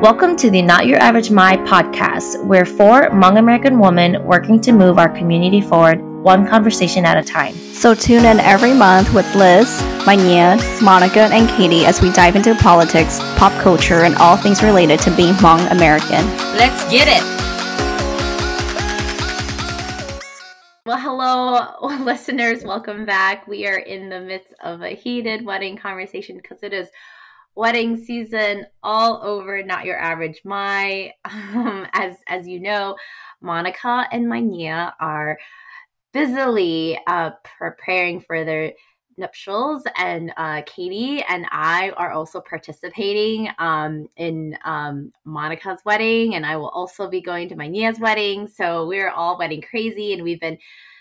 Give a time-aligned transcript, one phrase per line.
[0.00, 4.72] Welcome to the Not Your Average Hmong podcast, where four Hmong American women working to
[4.72, 7.54] move our community forward one conversation at a time.
[7.54, 9.68] So tune in every month with Liz,
[10.06, 15.00] Manya, Monica, and Katie as we dive into politics, pop culture, and all things related
[15.00, 16.26] to being Hmong American.
[16.56, 17.22] Let's get it!
[20.86, 22.64] Well, hello, listeners.
[22.64, 23.46] Welcome back.
[23.46, 26.88] We are in the midst of a heated wedding conversation because it is
[27.54, 32.96] wedding season all over not your average Hmong um, as as you know
[33.40, 35.38] monica and manya are
[36.12, 38.72] busily uh, preparing for their
[39.16, 46.46] nuptials and uh, katie and i are also participating um, in um, monica's wedding and
[46.46, 48.48] i will also be going to manya's wedding.
[48.48, 50.58] So we're all wedding crazy and we've been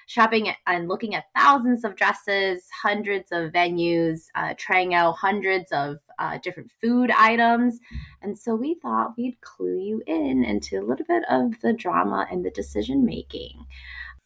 [0.09, 5.97] shopping and looking at thousands of dresses, hundreds of venues, uh, trying out hundreds of
[6.19, 7.79] uh, different food items.
[8.21, 12.27] And so we thought we'd clue you in into a little bit of the drama
[12.29, 13.65] and the decision making.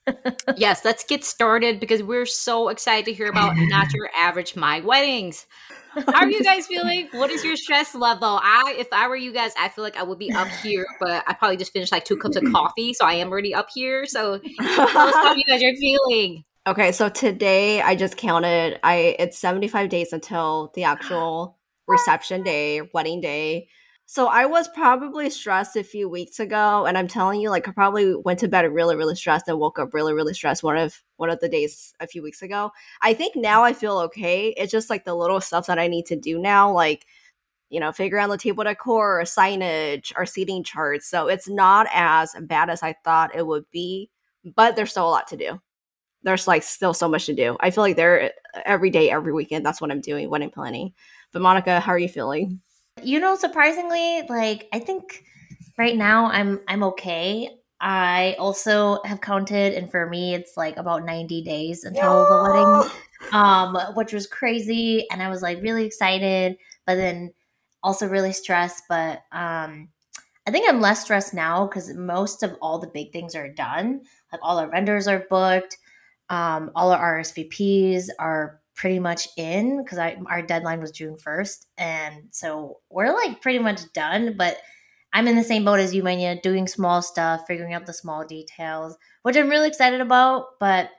[0.58, 4.83] yes, let's get started because we're so excited to hear about not your average Hmong
[4.83, 5.45] weddings.
[5.94, 7.08] How are you guys feeling?
[7.11, 8.39] What is your stress level?
[8.41, 11.23] I, if I were you guys, I feel like I would be up here, but
[11.27, 14.05] I probably just finished like two cups of coffee, so I am already up here.
[14.05, 16.44] So tell us how you guys are feeling.
[16.66, 18.80] Okay, so today I just counted.
[18.83, 23.67] I it's seventy five days until the actual Oh, reception day, wedding day.
[24.06, 27.72] So I was probably stressed a few weeks ago, and I'm telling you, like I
[27.72, 31.02] probably went to bed really, really stressed and woke up really, really stressed one of
[31.17, 32.72] one of the days a few weeks ago.
[33.02, 34.50] I think now I feel okay.
[34.58, 37.06] It's just like the little stuff that I need to do now, like
[37.70, 41.09] you know, figure out the table decor, or signage, or seating charts.
[41.09, 44.09] So it's not as bad as I thought it would be,
[44.56, 45.59] but there's still a lot to do.
[46.23, 47.58] There's like still so much to do.
[47.59, 48.31] I feel like there
[48.66, 49.66] every day, every weekend.
[49.66, 50.94] That's what I'm doing, wedding planning.
[51.34, 52.62] But Monica, how are you feeling?
[53.02, 55.23] You know, surprisingly, like I think
[55.78, 57.50] right now I'm I'm okay.
[57.81, 62.92] I also have counted, and for me, it's like about 90 days until the wedding,
[63.33, 65.05] um, which was crazy.
[65.11, 66.55] And I was like really excited,
[66.88, 67.33] but then
[67.82, 68.83] also really stressed.
[68.88, 69.89] But um,
[70.48, 74.04] I think I'm less stressed now because most of all the big things are done.
[74.32, 75.77] Like all our vendors are booked,
[76.30, 81.66] um, all our RSVPs are pretty much in because our deadline was June 1st.
[81.78, 84.58] And so we're like pretty much done, but
[85.14, 88.26] I'm in the same boat as you, Manya, doing small stuff, figuring out the small
[88.26, 90.89] details, which I'm really excited about, but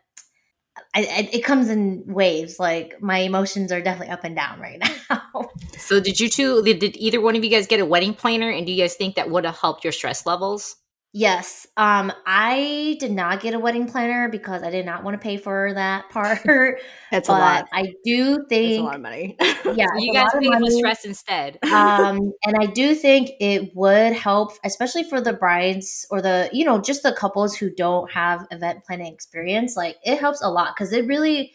[0.94, 2.60] I, I, it comes in waves.
[2.60, 4.80] Like my emotions are definitely up and down right
[5.10, 5.50] now.
[5.76, 8.50] so did you two, did either one of you guys get a wedding planner?
[8.50, 10.76] And do you guys think that would have helped your stress levels?
[11.16, 11.68] Yes.
[11.76, 15.36] Um, I did not get a wedding planner because I did not want to pay
[15.36, 16.40] for that part.
[17.12, 17.68] It's a lot.
[17.72, 19.36] I do think it's a lot of money.
[19.40, 21.60] yeah, you guys pay for stress instead.
[21.72, 26.64] um, and I do think it would help, especially for the brides or the you
[26.64, 29.76] know just the couples who don't have event planning experience.
[29.76, 31.52] Like it helps a lot because it really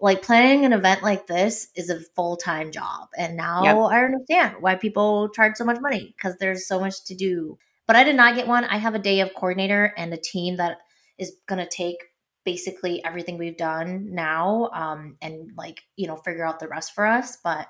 [0.00, 3.76] like planning an event like this is a full-time job and now yep.
[3.76, 7.56] i understand why people charge so much money because there's so much to do
[7.86, 8.64] but I did not get one.
[8.64, 10.78] I have a day of coordinator and a team that
[11.18, 11.98] is going to take
[12.44, 17.06] basically everything we've done now um, and like you know figure out the rest for
[17.06, 17.38] us.
[17.42, 17.68] But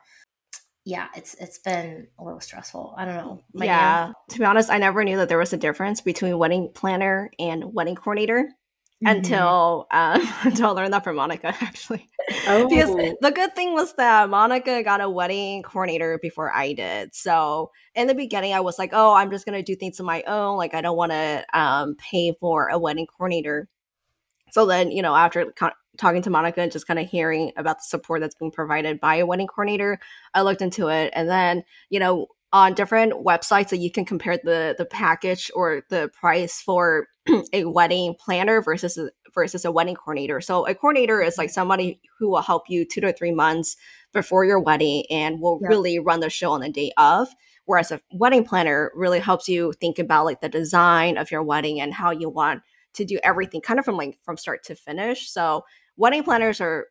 [0.84, 2.94] yeah, it's it's been a little stressful.
[2.96, 3.42] I don't know.
[3.54, 7.30] Yeah, to be honest, I never knew that there was a difference between wedding planner
[7.38, 8.50] and wedding coordinator
[9.04, 9.16] mm-hmm.
[9.16, 12.08] until um, until I learned that from Monica actually.
[12.48, 12.68] Oh.
[12.68, 17.14] because the good thing was that Monica got a wedding coordinator before I did.
[17.14, 20.22] So in the beginning, I was like, "Oh, I'm just gonna do things on my
[20.26, 20.56] own.
[20.56, 23.68] Like I don't want to um, pay for a wedding coordinator."
[24.52, 27.78] So then, you know, after co- talking to Monica and just kind of hearing about
[27.78, 29.98] the support that's being provided by a wedding coordinator,
[30.32, 34.38] I looked into it, and then, you know, on different websites that you can compare
[34.42, 37.08] the the package or the price for
[37.52, 38.98] a wedding planner versus
[39.34, 40.40] versus a wedding coordinator.
[40.40, 43.76] So a coordinator is like somebody who will help you two to three months
[44.12, 45.68] before your wedding and will yeah.
[45.68, 47.28] really run the show on the day of.
[47.66, 51.80] Whereas a wedding planner really helps you think about like the design of your wedding
[51.80, 52.62] and how you want
[52.94, 55.30] to do everything kind of from like from start to finish.
[55.30, 55.64] So
[55.96, 56.86] wedding planners are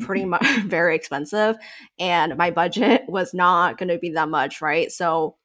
[0.00, 1.56] pretty much very expensive
[1.98, 5.36] and my budget was not going to be that much right so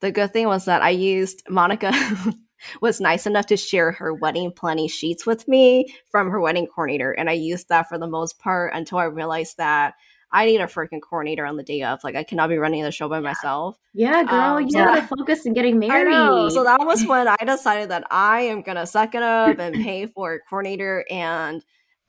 [0.00, 1.92] the good thing was that i used monica
[2.80, 7.12] was nice enough to share her wedding planning sheets with me from her wedding coordinator
[7.12, 9.94] and i used that for the most part until i realized that
[10.32, 12.04] I need a freaking coordinator on the day of.
[12.04, 13.76] Like, I cannot be running the show by myself.
[13.94, 16.52] Yeah, girl, um, you so gotta focus on getting married.
[16.52, 20.06] So that was when I decided that I am gonna suck it up and pay
[20.06, 21.04] for a coordinator.
[21.10, 21.64] And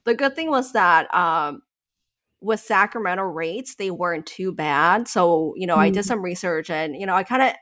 [0.06, 1.64] the good thing was that um,
[2.42, 5.08] with Sacramento rates, they weren't too bad.
[5.08, 5.82] So, you know, mm.
[5.82, 6.08] I did mm.
[6.08, 7.54] some research and, you know, I kind of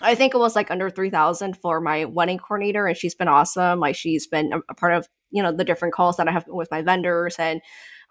[0.00, 3.80] I think it was like under 3000 for my wedding coordinator and she's been awesome.
[3.80, 6.44] Like she's been a, a part of, you know, the different calls that I have
[6.48, 7.60] with my vendors and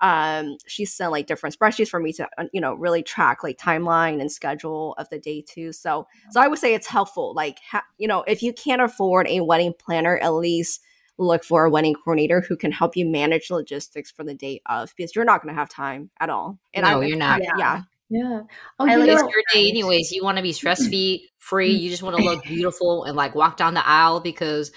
[0.02, 3.58] um she's sent like different spreadsheets for me to uh, you know really track like
[3.58, 7.60] timeline and schedule of the day too so so i would say it's helpful like
[7.72, 10.82] ha- you know if you can't afford a wedding planner at least
[11.18, 14.94] look for a wedding coordinator who can help you manage logistics for the day of
[14.98, 17.52] because you're not going to have time at all and no I, you're not yeah,
[17.58, 17.82] yeah.
[18.10, 18.42] Yeah.
[18.78, 20.12] Oh, you it's your day anyways.
[20.12, 21.28] You want to be stress free.
[21.72, 24.72] You just want to look beautiful and like walk down the aisle because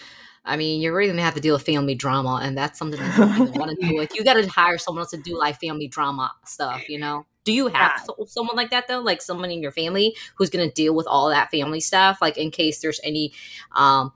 [0.45, 3.39] I mean, you're really gonna have to deal with family drama, and that's something that
[3.39, 3.99] you want to do.
[3.99, 6.89] Like, you got to hire someone else to do like family drama stuff.
[6.89, 7.27] You know?
[7.45, 8.03] Do you have yeah.
[8.05, 9.01] so, someone like that though?
[9.01, 12.51] Like someone in your family who's gonna deal with all that family stuff, like in
[12.51, 13.33] case there's any
[13.75, 14.13] um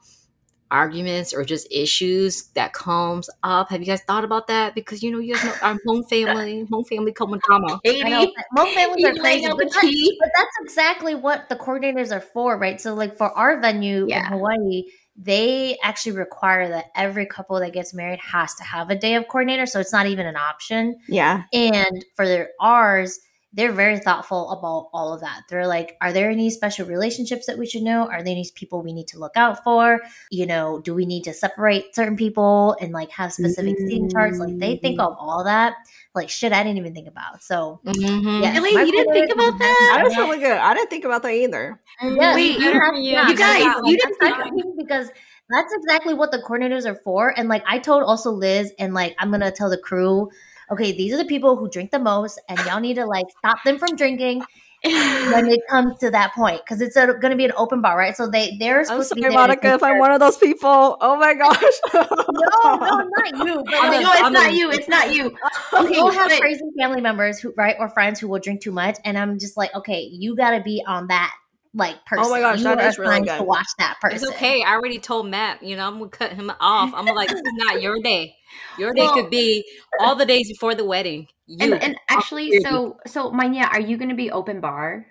[0.73, 3.69] arguments or just issues that comes up.
[3.69, 4.75] Have you guys thought about that?
[4.75, 7.79] Because you know, you guys know our Hmong family, Hmong family common drama.
[7.85, 12.59] Katie, Hmong families are crazy, but, that, but, that's exactly what the coordinators are for,
[12.59, 12.81] right?
[12.81, 14.27] So, like for our venue yeah.
[14.27, 14.85] in Hawaii,
[15.17, 19.29] they actually require that every couple that gets married has to have a day of
[19.29, 19.67] coordinator.
[19.67, 20.97] So it's not even an option.
[21.09, 21.45] Yeah.
[21.53, 23.21] And for their ours,
[23.55, 25.43] they're very thoughtful about all of that.
[25.49, 28.09] They're like, are there any special relationships that we should know?
[28.09, 30.01] Are there any people we need to look out for?
[30.31, 33.87] You know, do we need to separate certain people and like have specific mm-hmm.
[33.87, 34.39] seating charts?
[34.39, 35.13] Like they think mm-hmm.
[35.13, 35.75] of all that,
[36.15, 37.43] like shit I didn't even think about.
[37.43, 38.43] So mm-hmm.
[38.43, 39.97] yeah, Wait, you didn't think about that?
[39.99, 40.57] I was really good.
[40.57, 41.79] I didn't think about that either.
[42.03, 45.11] Yeah, Wait, you, you, you guys, you didn't think because
[45.51, 47.39] that's exactly what the coordinators are for.
[47.39, 50.31] And like I told also Liz, and like I'm gonna tell the crew
[50.73, 53.59] okay, these are the people who drink the most, and y'all need to like stop
[53.65, 54.43] them from drinking
[54.83, 58.17] when it comes to that point because it's going to be an open bar, right?
[58.17, 60.97] So they they're I'm sorry, Monica, if I'm one of those people.
[61.01, 61.59] Oh my gosh!
[61.95, 63.63] no, no, not you.
[63.65, 64.71] But no, it's not you.
[64.71, 65.37] It's not you.
[65.73, 68.99] Okay, you'll have crazy family members who, right, or friends who will drink too much,
[69.05, 71.33] and I'm just like, okay, you got to be on that
[71.75, 72.25] like person.
[72.27, 73.39] Oh my gosh, you that is really good.
[73.39, 74.17] To watch that person.
[74.17, 74.63] It's okay.
[74.63, 75.63] I already told Matt.
[75.63, 76.93] You know, I'm gonna cut him off.
[76.95, 78.37] I'm like, this is not your day.
[78.79, 79.65] Your day well, could be
[79.99, 81.29] all the days before the wedding.
[81.47, 85.07] You, and, and actually, so so Manya, are you gonna be open bar?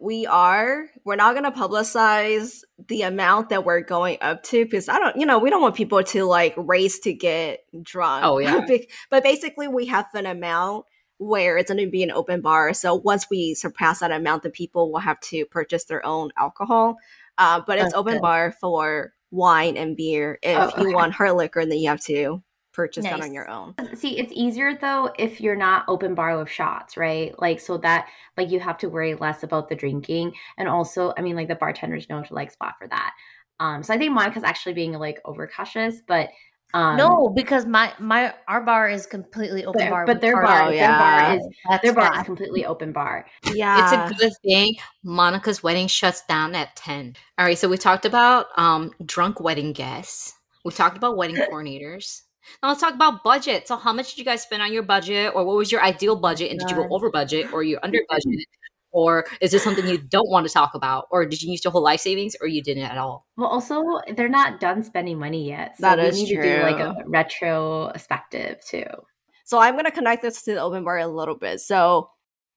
[0.00, 0.86] We are.
[1.04, 5.26] We're not gonna publicize the amount that we're going up to because I don't, you
[5.26, 8.24] know, we don't want people to like race to get drunk.
[8.24, 8.66] Oh yeah.
[9.10, 10.86] but basically, we have an amount
[11.18, 12.72] where it's going to be an open bar.
[12.72, 16.96] So once we surpass that amount, the people will have to purchase their own alcohol.
[17.36, 20.38] Uh, but it's open bar for wine and beer.
[20.42, 20.82] If oh, okay.
[20.82, 22.42] you want hard liquor, then you have to
[22.72, 23.14] purchase nice.
[23.14, 23.74] that on your own.
[23.94, 27.34] See, it's easier though if you're not open bar with shots, right?
[27.40, 28.06] Like so that
[28.36, 31.56] like you have to worry less about the drinking, and also, I mean, like the
[31.56, 33.14] bartenders know to like spot for that.
[33.60, 36.28] Um, so I think Monica's actually being like overcautious, but
[36.74, 40.72] um, no, because my my our bar is completely open but, bar, but their bar,
[40.72, 40.88] yeah.
[40.88, 43.26] their bar is That's their bar is completely open bar.
[43.54, 44.74] Yeah, it's a good thing.
[45.02, 47.16] Monica's wedding shuts down at ten.
[47.38, 50.34] All right, so we talked about um drunk wedding guests.
[50.64, 52.22] We talked about wedding coordinators.
[52.62, 53.66] Now let's talk about budget.
[53.66, 56.16] So, how much did you guys spend on your budget, or what was your ideal
[56.16, 58.46] budget, and did you go over budget, or you under budget?
[58.90, 61.06] Or is this something you don't want to talk about?
[61.10, 63.26] Or did you use your whole life savings or you didn't at all?
[63.36, 63.82] Well also
[64.16, 66.42] they're not done spending money yet so that we is need true.
[66.42, 68.86] to do like a retrospective too.
[69.44, 71.60] So i'm going to connect this to the open bar a little bit.
[71.60, 72.10] So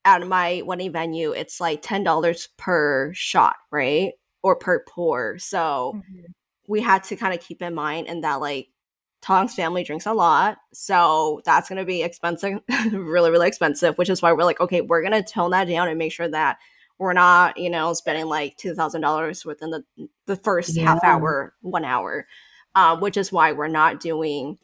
[0.03, 4.13] at my wedding venue it's like $10 per shot right?
[4.43, 5.37] Or per pour.
[5.37, 6.31] So mm-hmm.
[6.67, 8.67] we had to kind of keep in mind and that like
[9.21, 12.59] Tong's family drinks a lot, so that's going to be expensive,
[12.91, 13.97] really, really expensive.
[13.97, 16.27] Which is why we're like, okay, we're going to tone that down and make sure
[16.27, 16.57] that
[16.97, 19.83] we're not, you know, spending like two thousand dollars within the
[20.25, 20.83] the first yeah.
[20.85, 22.27] half hour, one hour.
[22.73, 24.57] Uh, which is why we're not doing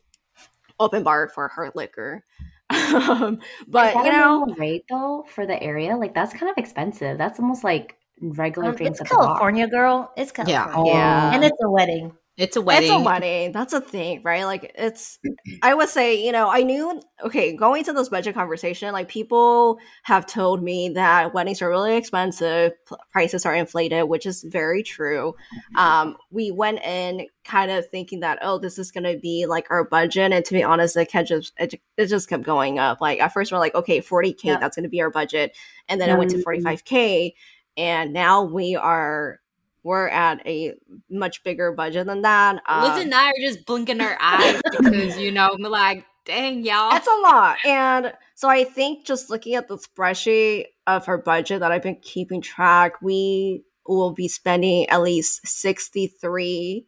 [0.80, 2.24] open bar for hard liquor.
[2.70, 7.18] um, but you know, rate though for the area, like that's kind of expensive.
[7.18, 9.00] That's almost like regular um, drinks.
[9.00, 10.12] It's California, girl.
[10.18, 10.92] It's California.
[10.92, 11.30] Yeah.
[11.32, 12.14] yeah, and it's a wedding.
[12.38, 12.91] It's a wedding.
[12.91, 13.51] It's a wedding.
[13.51, 14.46] That's a thing, right?
[14.46, 15.17] Like it's
[15.63, 19.79] I would say, you know, I knew okay, going to this budget conversation, like people
[20.03, 22.74] have told me that weddings are really expensive,
[23.12, 25.34] prices are inflated, which is very true.
[25.34, 25.77] Mm-hmm.
[25.77, 29.72] Um, we went in kind of thinking that oh, this is going to be like
[29.72, 33.01] our budget and to be honest, it kept just it, it just kept going up.
[33.01, 34.58] Like at first we're like, okay, 40k, yeah.
[34.58, 35.58] that's going to be our budget.
[35.89, 36.15] And then mm-hmm.
[36.17, 37.34] it went to 45k
[37.77, 39.39] and now we are
[39.88, 40.74] we're at a
[41.10, 42.62] much bigger budget than that.
[42.67, 46.91] Um, Liz and I are just blinking our eyes because you know like, dang y'all,
[46.91, 47.58] that's a lot.
[47.65, 52.01] And so I think just looking at the spreadsheet of her budget that I've been
[52.01, 56.86] keeping track, we will be spending at least sixty three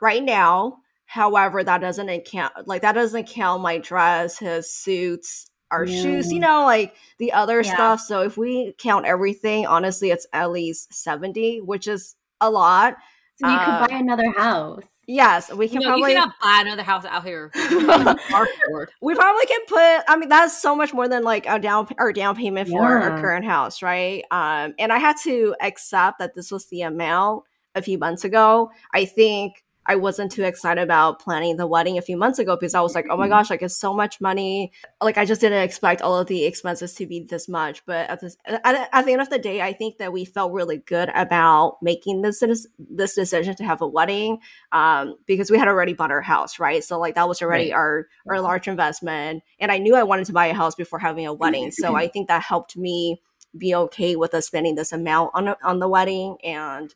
[0.00, 0.78] right now.
[1.04, 6.02] However, that doesn't account like that doesn't count my dress, his suits, our yeah.
[6.02, 7.74] shoes, you know, like the other yeah.
[7.74, 8.00] stuff.
[8.00, 12.96] So if we count everything, honestly, it's at least 70, which is a lot.
[13.36, 14.84] So you uh, could buy another house.
[15.06, 17.50] Yes, we can no, probably you cannot buy another house out here.
[17.54, 20.04] we probably can put.
[20.08, 23.10] I mean, that's so much more than like a down or down payment for yeah.
[23.10, 24.24] our current house, right?
[24.30, 28.70] Um, and I had to accept that this was the amount a few months ago.
[28.94, 32.74] I think I wasn't too excited about planning the wedding a few months ago because
[32.74, 34.72] I was like, oh my gosh, like it's so much money.
[35.00, 37.84] Like I just didn't expect all of the expenses to be this much.
[37.84, 40.52] But at this, at, at the end of the day, I think that we felt
[40.52, 42.42] really good about making this
[42.78, 44.38] this decision to have a wedding
[44.72, 46.82] um, because we had already bought our house, right?
[46.82, 47.76] So like that was already right.
[47.76, 51.26] our our large investment, and I knew I wanted to buy a house before having
[51.26, 51.70] a wedding.
[51.70, 53.20] so I think that helped me
[53.56, 56.94] be okay with us spending this amount on on the wedding and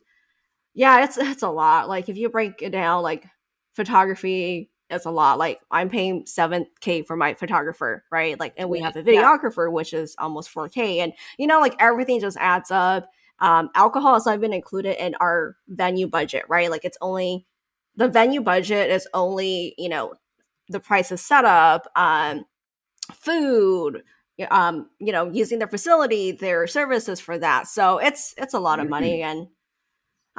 [0.79, 1.89] yeah, it's it's a lot.
[1.89, 3.25] Like if you break it down, like
[3.75, 5.37] photography, it's a lot.
[5.37, 8.39] Like I'm paying seven k for my photographer, right?
[8.39, 9.73] Like, and we have a videographer, yeah.
[9.73, 13.09] which is almost four k, and you know, like everything just adds up.
[13.39, 16.71] Um, alcohol has not been included in our venue budget, right?
[16.71, 17.45] Like it's only
[17.97, 20.13] the venue budget is only you know
[20.69, 22.45] the price of setup, um,
[23.13, 24.03] food,
[24.49, 27.67] um, you know, using their facility, their services for that.
[27.67, 29.49] So it's it's a lot of money, and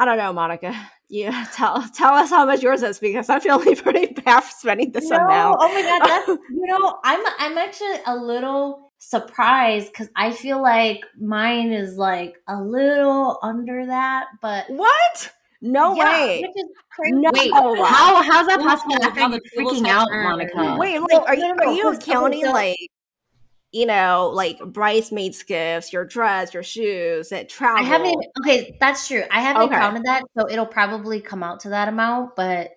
[0.00, 0.74] I don't know, Monica.
[1.10, 5.10] Yeah, tell tell us how much yours is because I'm feeling pretty bad spending this
[5.10, 5.58] no, amount.
[5.60, 10.62] Oh my god, that's you know, I'm I'm actually a little surprised because I feel
[10.62, 15.32] like mine is like a little under that, but what?
[15.60, 16.44] No yeah, way.
[17.00, 17.30] No.
[17.34, 19.04] Wait, how how's that possible?
[19.04, 20.76] After you freaking out, Monica.
[20.78, 22.78] Wait, like, are you are you counting like
[23.72, 27.84] you know, like bridesmaids gifts, your dress, your shoes, and travel.
[27.84, 28.24] I haven't.
[28.40, 29.22] Okay, that's true.
[29.30, 29.76] I haven't okay.
[29.76, 32.34] counted that, so it'll probably come out to that amount.
[32.34, 32.72] But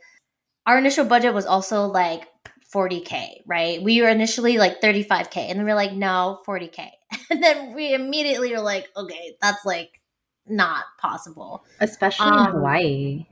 [0.65, 2.27] our initial budget was also like
[2.73, 3.81] 40k, right?
[3.81, 6.89] We were initially like 35k, and then we are like, no, 40k,
[7.31, 9.99] and then we immediately were like, okay, that's like
[10.47, 13.25] not possible, especially um, in Hawaii.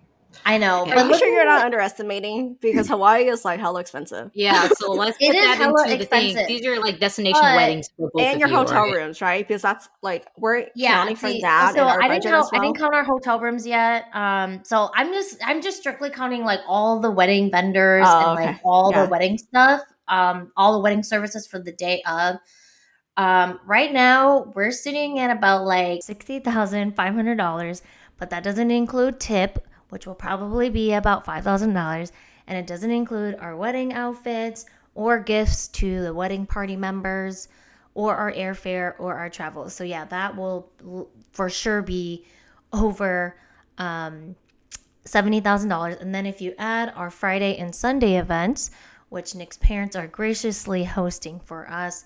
[0.46, 0.86] I know.
[0.88, 4.32] But I'm sure you're not underestimating because Hawaii is like hella expensive.
[4.34, 6.36] Yeah, so let's put that into the expensive.
[6.36, 6.48] thing.
[6.48, 8.96] These are like destination but, weddings and your you, hotel right?
[8.96, 9.48] rooms, right?
[9.48, 11.76] Because that's like we're yeah, counting see, for that.
[11.76, 12.50] So I didn't count.
[12.52, 12.62] Well.
[12.62, 14.06] I didn't count our hotel rooms yet.
[14.14, 18.40] Um, so I'm just I'm just strictly counting like all the wedding vendors oh, and
[18.40, 18.52] okay.
[18.52, 19.04] like all yeah.
[19.04, 19.82] the wedding stuff.
[20.08, 22.38] Um, all the wedding services for the day of.
[23.18, 27.82] Um, right now we're sitting at about like sixty thousand five hundred dollars,
[28.18, 32.12] but that doesn't include tip which will probably be about $5,000.
[32.48, 37.50] And it doesn't include our wedding outfits or gifts to the wedding party members
[37.94, 39.70] or our airfare or our travel.
[39.70, 40.72] So, yeah, that will
[41.34, 42.26] for sure be
[42.72, 43.36] over
[43.78, 44.38] um,
[45.06, 46.02] $70,000.
[46.02, 48.72] And then if you add our Friday and Sunday events,
[49.10, 52.06] which Nick's parents are graciously hosting for us,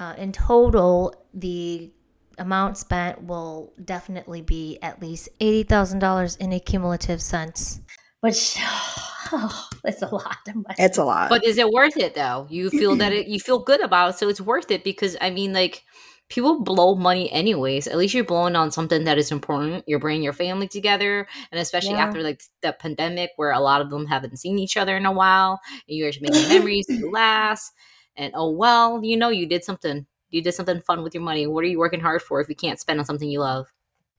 [0.00, 1.92] uh, in total, the
[2.38, 7.80] amount spent will definitely be at least $80,000 in a cumulative sense.
[8.20, 10.74] Which oh, it's a lot of money.
[10.78, 11.30] It's a lot.
[11.30, 12.46] But is it worth it though?
[12.50, 15.30] You feel that it you feel good about it, so it's worth it because I
[15.30, 15.84] mean like
[16.28, 17.86] people blow money anyways.
[17.86, 19.84] At least you're blowing on something that is important.
[19.86, 22.04] You're bringing your family together, and especially yeah.
[22.04, 25.12] after like the pandemic, where a lot of them haven't seen each other in a
[25.12, 27.72] while, and you're making memories to last.
[28.16, 31.46] And oh well, you know you did something you did something fun with your money.
[31.46, 33.72] What are you working hard for if you can't spend on something you love?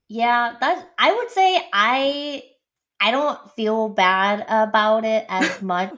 [0.08, 2.44] Yeah, that I would say I
[3.00, 5.94] I don't feel bad about it as much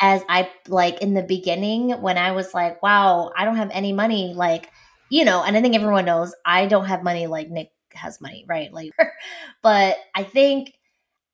[0.00, 3.92] as I like in the beginning when I was like, wow, I don't have any
[3.92, 4.70] money like,
[5.08, 8.44] you know, and I think everyone knows I don't have money like Nick has money,
[8.48, 8.72] right?
[8.72, 8.92] Like
[9.62, 10.72] but I think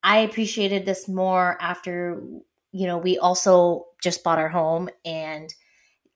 [0.02, 2.22] I appreciated this more after
[2.72, 5.52] you know, we also just bought our home and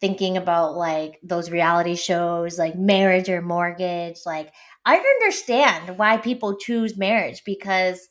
[0.04, 4.52] thinking about like those reality shows like marriage or mortgage like
[4.84, 8.08] i understand why people choose marriage because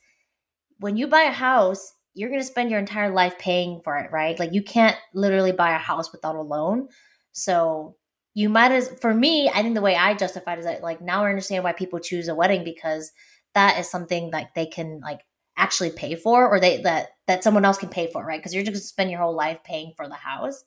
[0.80, 4.12] when you buy a house you're going to spend your entire life paying for it
[4.12, 4.38] right?
[4.38, 6.88] Like you can't literally buy a house without a loan.
[7.32, 7.96] So
[8.36, 11.24] you might as for me i think the way i justified is that like now
[11.24, 13.12] i understand why people choose a wedding because
[13.54, 15.20] that is something like they can like
[15.56, 18.40] actually pay for or they that that someone else can pay for right?
[18.40, 20.64] Because you're just going to spend your whole life paying for the house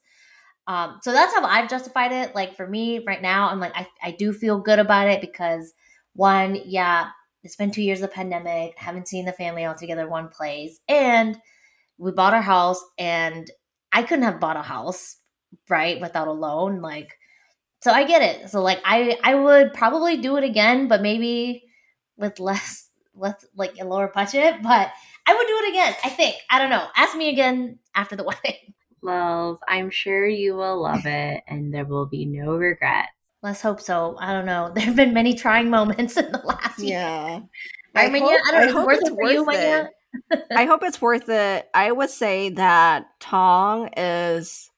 [0.67, 2.35] um, so that's how I've justified it.
[2.35, 5.73] Like for me right now, I'm like, I, I do feel good about it because
[6.13, 7.09] one, yeah,
[7.43, 10.79] it's been two years of pandemic, haven't seen the family all together one place.
[10.89, 11.37] And
[11.97, 13.49] we bought our house and
[13.93, 15.15] I couldn't have bought a house,
[15.69, 16.81] right, without a loan.
[16.81, 17.17] Like,
[17.81, 18.49] so I get it.
[18.49, 21.63] So like I I would probably do it again, but maybe
[22.17, 24.61] with less with like a lower budget.
[24.61, 24.91] But
[25.25, 26.35] I would do it again, I think.
[26.49, 26.85] I don't know.
[26.95, 28.73] Ask me again after the wedding.
[29.01, 33.09] Well, I'm sure you will love it and there will be no regrets.
[33.43, 34.17] Let's hope so.
[34.19, 34.71] I don't know.
[34.75, 37.27] There have been many trying moments in the last yeah.
[37.27, 37.43] year.
[37.95, 39.45] I, I mean, hope, yeah, I, don't I hope it's worth it.
[39.45, 39.91] worth
[40.31, 40.43] it.
[40.55, 41.67] I hope it's worth it.
[41.73, 44.69] I would say that Tong is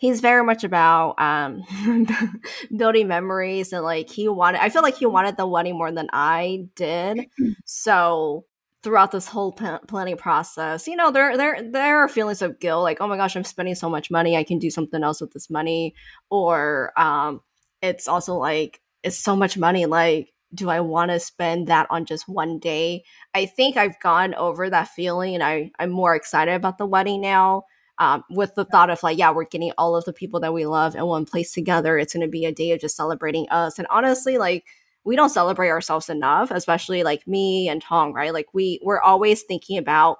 [0.00, 1.62] he's very much about um
[2.76, 6.08] building memories and like he wanted I feel like he wanted the wedding more than
[6.12, 7.26] I did.
[7.64, 8.44] So
[8.82, 13.00] throughout this whole planning process, you know, there there there are feelings of guilt like,
[13.00, 14.36] "Oh my gosh, I'm spending so much money.
[14.36, 15.94] I can do something else with this money."
[16.30, 17.42] Or um
[17.82, 22.04] it's also like it's so much money like do I want to spend that on
[22.04, 23.04] just one day?
[23.34, 27.20] I think I've gone over that feeling and I, I'm more excited about the wedding
[27.20, 27.64] now.
[27.98, 30.64] Um, with the thought of like, yeah, we're getting all of the people that we
[30.64, 31.98] love in one place together.
[31.98, 33.78] It's going to be a day of just celebrating us.
[33.78, 34.64] And honestly, like,
[35.04, 38.32] we don't celebrate ourselves enough, especially like me and Tong, right?
[38.32, 40.18] Like, we we're always thinking about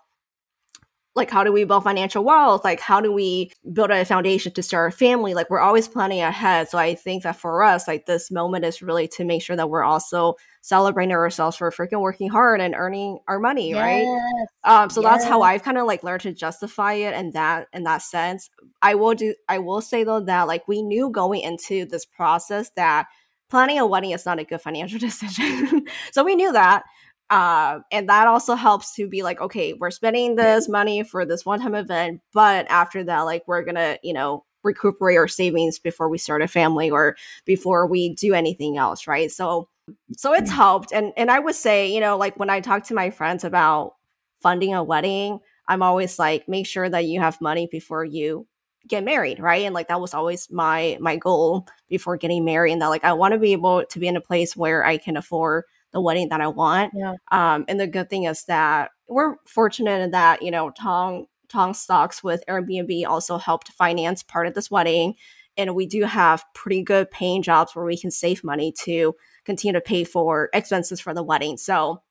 [1.17, 4.63] like how do we build financial wealth like how do we build a foundation to
[4.63, 8.07] start a family like we're always planning ahead so i think that for us like
[8.07, 12.29] this moment is really to make sure that we're also celebrating ourselves for freaking working
[12.29, 13.79] hard and earning our money yes.
[13.79, 15.11] right um so yes.
[15.11, 18.49] that's how i've kind of like learned to justify it in that in that sense
[18.81, 22.71] i will do i will say though that like we knew going into this process
[22.77, 23.07] that
[23.51, 26.85] planning a wedding is not a good financial decision so we knew that
[27.31, 31.47] uh, and that also helps to be like, okay, we're spending this money for this
[31.47, 36.09] one time event, but after that, like, we're gonna, you know, recuperate our savings before
[36.09, 37.17] we start a family or
[37.47, 39.31] before we do anything else, right?
[39.31, 39.69] So,
[40.17, 40.93] so it's helped.
[40.93, 43.95] And and I would say, you know, like when I talk to my friends about
[44.43, 45.39] funding a wedding,
[45.69, 48.47] I'm always like, make sure that you have money before you
[48.89, 52.83] get married right and like that was always my my goal before getting married and
[52.83, 55.17] that like i want to be able to be in a place where i can
[55.17, 56.93] afford the wedding that I want.
[56.95, 57.15] Yeah.
[57.31, 61.75] Um, and the good thing is that we're fortunate in that, you know, Tong Tong
[61.75, 65.15] stocks with Airbnb also helped finance part of this wedding.
[65.57, 69.73] And we do have pretty good paying jobs where we can save money to continue
[69.73, 71.57] to pay for expenses for the wedding.
[71.57, 72.03] So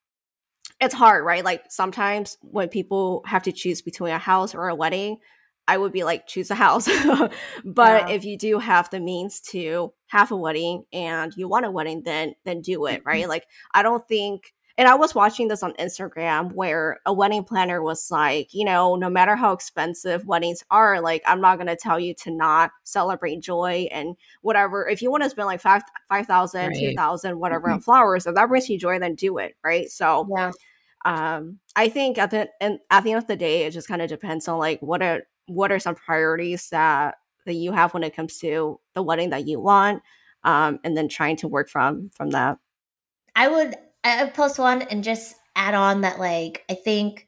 [0.82, 1.44] it's hard, right?
[1.44, 5.18] Like sometimes when people have to choose between a house or a wedding,
[5.70, 6.88] I would be like, choose a house.
[7.66, 8.10] but yeah.
[8.10, 12.02] if you do have the means to have a wedding and you want a wedding,
[12.04, 13.22] then then do it, right?
[13.22, 13.30] Mm-hmm.
[13.30, 17.84] Like I don't think and I was watching this on Instagram where a wedding planner
[17.84, 22.00] was like, you know, no matter how expensive weddings are, like I'm not gonna tell
[22.00, 24.88] you to not celebrate joy and whatever.
[24.88, 26.80] If you want to spend like five five thousand, right.
[26.80, 27.76] two thousand, whatever mm-hmm.
[27.76, 29.90] on flowers, if that brings you joy, then do it, right?
[29.92, 30.52] So yeah.
[31.04, 34.02] um I think at the and at the end of the day, it just kind
[34.02, 38.04] of depends on like what are what are some priorities that that you have when
[38.04, 40.02] it comes to the wedding that you want
[40.44, 42.58] um, and then trying to work from from that
[43.36, 47.28] i would i would post one and just add on that like i think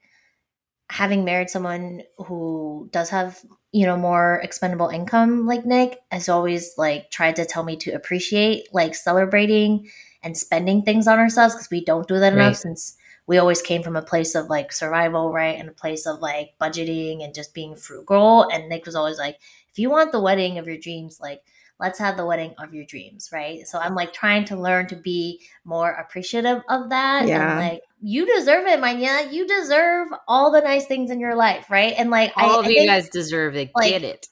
[0.89, 3.39] having married someone who does have
[3.71, 7.91] you know more expendable income like nick has always like tried to tell me to
[7.91, 9.89] appreciate like celebrating
[10.21, 12.47] and spending things on ourselves because we don't do that right.
[12.47, 12.97] enough since
[13.31, 15.57] we always came from a place of like survival, right?
[15.57, 18.49] And a place of like budgeting and just being frugal.
[18.49, 19.37] And Nick was always like,
[19.71, 21.41] if you want the wedding of your dreams, like,
[21.79, 23.65] let's have the wedding of your dreams, right?
[23.65, 27.25] So I'm like trying to learn to be more appreciative of that.
[27.25, 27.51] Yeah.
[27.51, 29.29] And like, you deserve it, Manya.
[29.31, 31.93] You deserve all the nice things in your life, right?
[31.97, 33.71] And like, all I, of I you think, guys deserve it.
[33.73, 34.27] Like, Get it.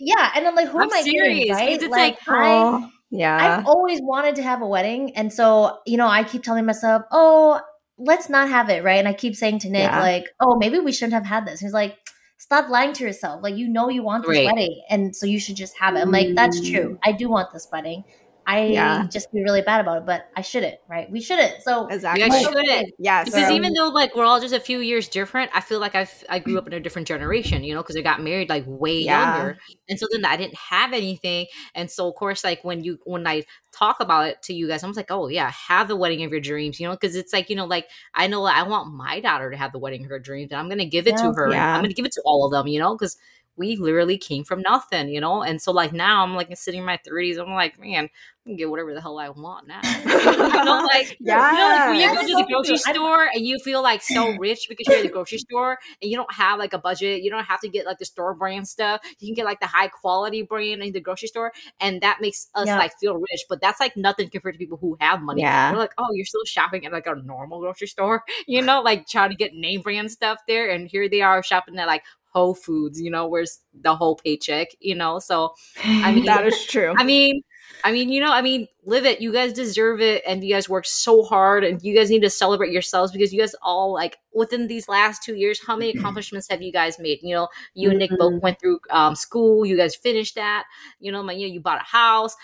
[0.00, 0.32] Yeah.
[0.34, 1.38] And I'm like, who I'm am I serious.
[1.38, 1.68] kidding, right?
[1.80, 3.58] It's like, like I, yeah.
[3.58, 5.14] I've always wanted to have a wedding.
[5.14, 7.60] And so, you know, I keep telling myself, oh,
[8.00, 8.98] let's not have it, right?
[8.98, 10.00] And I keep saying to Nick, yeah.
[10.00, 11.60] like, oh, maybe we shouldn't have had this.
[11.60, 11.98] He's like,
[12.38, 13.42] stop lying to yourself.
[13.42, 14.46] Like, you know, you want this right.
[14.46, 16.00] wedding, and so you should just have it.
[16.00, 16.94] I'm like, that's true.
[16.94, 16.98] Mm.
[17.04, 18.04] I do want this wedding.
[18.46, 19.06] I yeah.
[19.10, 21.10] just be really bad about it, but I shouldn't, right?
[21.10, 21.62] We shouldn't.
[21.62, 22.94] So exactly, you shouldn't.
[22.98, 23.54] Yes, because so.
[23.54, 26.38] even though like we're all just a few years different, I feel like I I
[26.38, 29.36] grew up in a different generation, you know, because I got married like way yeah.
[29.36, 32.98] younger, and so then I didn't have anything, and so of course, like when you
[33.04, 36.22] when I talk about it to you guys, I'm like, oh yeah, have the wedding
[36.24, 38.92] of your dreams, you know, because it's like you know, like I know I want
[38.92, 41.22] my daughter to have the wedding of her dreams, and I'm gonna give it yeah.
[41.22, 41.52] to her.
[41.52, 41.74] Yeah.
[41.74, 43.16] I'm gonna give it to all of them, you know, because
[43.60, 45.42] we literally came from nothing, you know?
[45.42, 48.08] And so like now I'm like sitting in my 30s, I'm like, man,
[48.46, 49.80] I can get whatever the hell I want now.
[49.84, 51.52] you know, like yeah.
[51.52, 54.34] you know, like when you go to the grocery store and you feel like so
[54.38, 57.30] rich because you're at the grocery store and you don't have like a budget, you
[57.30, 59.02] don't have to get like the store brand stuff.
[59.18, 62.48] You can get like the high quality brand in the grocery store, and that makes
[62.54, 62.78] us yeah.
[62.78, 63.44] like feel rich.
[63.46, 65.42] But that's like nothing compared to people who have money.
[65.42, 65.70] Yeah.
[65.72, 69.06] We're like, oh, you're still shopping at like a normal grocery store, you know, like
[69.06, 72.54] trying to get name brand stuff there, and here they are shopping at like Whole
[72.54, 75.18] Foods, you know, where's the whole paycheck, you know?
[75.18, 76.94] So, I mean, that is true.
[76.96, 77.42] I mean,
[77.84, 79.20] I mean, you know, I mean, live it.
[79.20, 80.22] You guys deserve it.
[80.26, 83.40] And you guys work so hard and you guys need to celebrate yourselves because you
[83.40, 87.18] guys all, like, within these last two years, how many accomplishments have you guys made?
[87.22, 89.66] You know, you and Nick both went through um, school.
[89.66, 90.64] You guys finished that.
[91.00, 92.36] You know, my, you, know, you bought a house.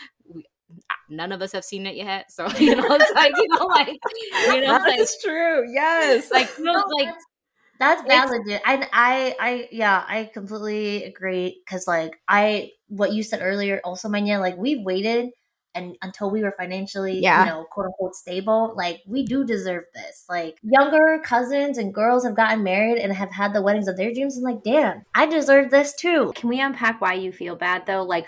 [1.08, 2.32] none of us have seen it yet.
[2.32, 5.70] So you know, it's like you know, like you know, that's like, true.
[5.70, 7.14] Yes, like you know, like
[7.78, 8.42] that's valid.
[8.46, 8.60] Dude.
[8.64, 11.62] I, I, I, yeah, I completely agree.
[11.68, 15.30] Cause like I, what you said earlier, also, Manya, like we waited
[15.74, 17.44] and until we were financially, yeah.
[17.44, 20.24] you know, quote unquote stable, like we do deserve this.
[20.28, 24.12] Like younger cousins and girls have gotten married and have had the weddings of their
[24.12, 24.36] dreams.
[24.36, 26.32] And like, damn, I deserve this too.
[26.34, 28.02] Can we unpack why you feel bad though?
[28.02, 28.26] Like,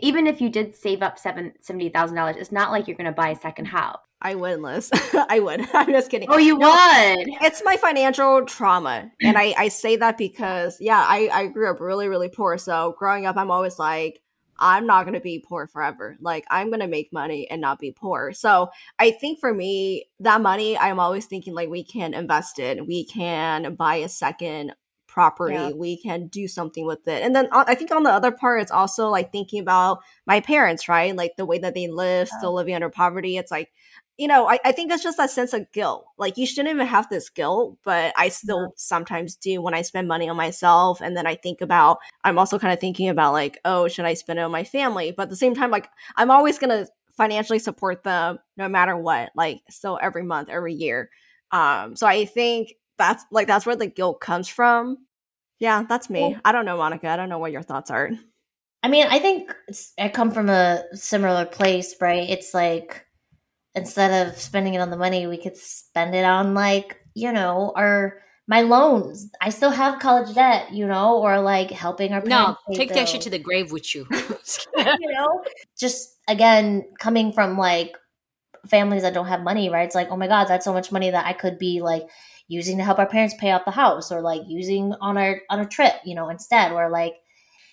[0.00, 3.06] even if you did save up seven seventy thousand dollars, it's not like you're going
[3.06, 3.98] to buy a second house.
[4.22, 4.88] I would, Liz.
[5.28, 5.68] I would.
[5.74, 6.28] I'm just kidding.
[6.30, 7.28] Oh, you no, would.
[7.42, 11.80] It's my financial trauma, and I I say that because yeah, I I grew up
[11.80, 12.56] really really poor.
[12.56, 14.20] So growing up, I'm always like.
[14.58, 16.16] I'm not going to be poor forever.
[16.20, 18.32] Like, I'm going to make money and not be poor.
[18.32, 22.86] So, I think for me, that money, I'm always thinking like we can invest it.
[22.86, 24.74] We can buy a second
[25.12, 25.70] property yeah.
[25.72, 28.62] we can do something with it and then uh, i think on the other part
[28.62, 32.38] it's also like thinking about my parents right like the way that they live yeah.
[32.38, 33.70] still living under poverty it's like
[34.18, 36.86] you know I, I think it's just that sense of guilt like you shouldn't even
[36.86, 38.68] have this guilt but i still yeah.
[38.76, 42.58] sometimes do when i spend money on myself and then i think about i'm also
[42.58, 45.30] kind of thinking about like oh should i spend it on my family but at
[45.30, 49.98] the same time like i'm always gonna financially support them no matter what like still
[50.02, 51.10] every month every year
[51.52, 54.98] um so i think that's like that's where the guilt comes from.
[55.58, 56.20] Yeah, that's me.
[56.20, 57.08] Well, I don't know, Monica.
[57.08, 58.10] I don't know what your thoughts are.
[58.82, 59.54] I mean, I think
[59.98, 62.28] I come from a similar place, right?
[62.28, 63.06] It's like
[63.74, 67.72] instead of spending it on the money, we could spend it on like you know
[67.76, 69.30] our my loans.
[69.40, 72.60] I still have college debt, you know, or like helping our parents.
[72.68, 72.98] no take bills.
[72.98, 74.06] that shit to the grave with you.
[74.76, 75.44] you know,
[75.78, 77.96] just again coming from like
[78.66, 79.86] families that don't have money, right?
[79.86, 82.04] It's like, oh my god, that's so much money that I could be like
[82.48, 85.60] using to help our parents pay off the house or like using on our on
[85.60, 86.72] a trip, you know, instead.
[86.72, 87.14] Or like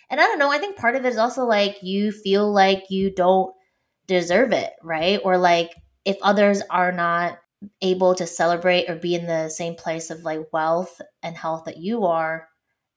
[0.10, 2.86] and I don't know, I think part of it is also like you feel like
[2.90, 3.54] you don't
[4.08, 5.20] deserve it, right?
[5.24, 5.74] Or like
[6.10, 7.38] if others are not
[7.84, 11.78] able to celebrate or be in the same place of like wealth and health that
[11.78, 12.48] you are,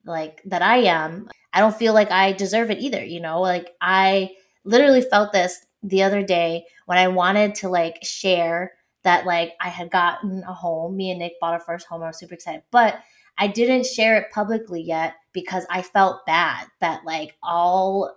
[0.07, 3.42] like that I am, I don't feel like I deserve it either, you know?
[3.42, 4.31] Like I
[4.64, 8.72] literally felt this the other day when I wanted to like share
[9.03, 10.96] that like I had gotten a home.
[10.96, 12.03] Me and Nick bought our first home.
[12.03, 12.98] I was super excited, but
[13.37, 18.16] I didn't share it publicly yet because I felt bad that like all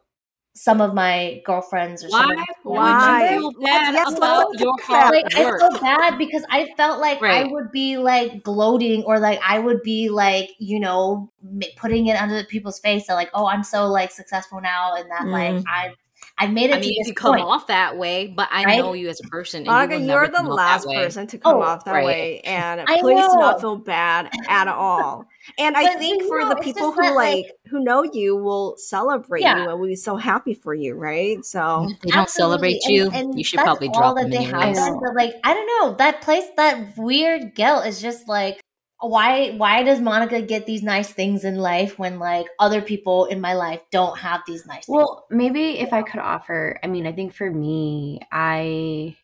[0.55, 5.55] some of my girlfriends or why why feel bad yes, about your hard like, work?
[5.55, 7.45] I felt bad because I felt like right.
[7.45, 11.29] I would be like gloating or like I would be like you know
[11.75, 15.23] putting it under people's face that like oh I'm so like successful now and that
[15.23, 15.31] mm.
[15.31, 15.93] like I
[16.37, 16.75] I've made it.
[16.75, 17.45] I mean, you come point.
[17.45, 18.79] off that way, but I right?
[18.79, 19.63] know you as a person.
[19.63, 22.05] Monica, you are the last person to come oh, off that right.
[22.05, 23.31] way, and I please know.
[23.31, 25.25] do not feel bad at all.
[25.59, 29.43] And I think for know, the people who like, like, who know you will celebrate
[29.43, 29.57] yeah.
[29.57, 31.45] you and will be so happy for you, right?
[31.45, 34.31] So if they don't celebrate you, and, and you should probably drop them.
[34.31, 34.75] That they have.
[34.75, 38.64] But like, I don't know, that place, that weird guilt is just like
[39.09, 43.41] why why does Monica get these nice things in life when like other people in
[43.41, 44.95] my life don't have these nice things?
[44.95, 49.15] Well, maybe if I could offer, I mean, I think for me, I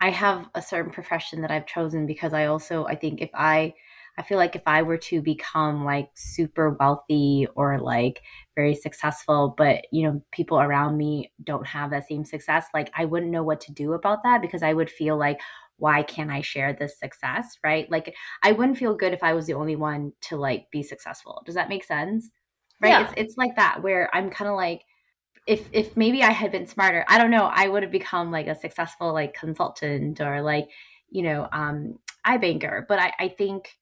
[0.00, 3.74] I have a certain profession that I've chosen because I also I think if I
[4.16, 8.20] I feel like if I were to become like super wealthy or like
[8.56, 13.04] very successful, but you know, people around me don't have that same success, like I
[13.04, 15.40] wouldn't know what to do about that because I would feel like,
[15.78, 17.56] why can't I share this success?
[17.64, 17.90] Right.
[17.90, 21.42] Like I wouldn't feel good if I was the only one to like be successful.
[21.46, 22.30] Does that make sense?
[22.80, 22.90] Right.
[22.90, 23.02] Yeah.
[23.04, 24.82] It's it's like that where I'm kind of like,
[25.46, 28.48] if if maybe I had been smarter, I don't know, I would have become like
[28.48, 30.68] a successful like consultant or like,
[31.10, 32.84] you know, um iBanker.
[32.86, 33.78] But I, I think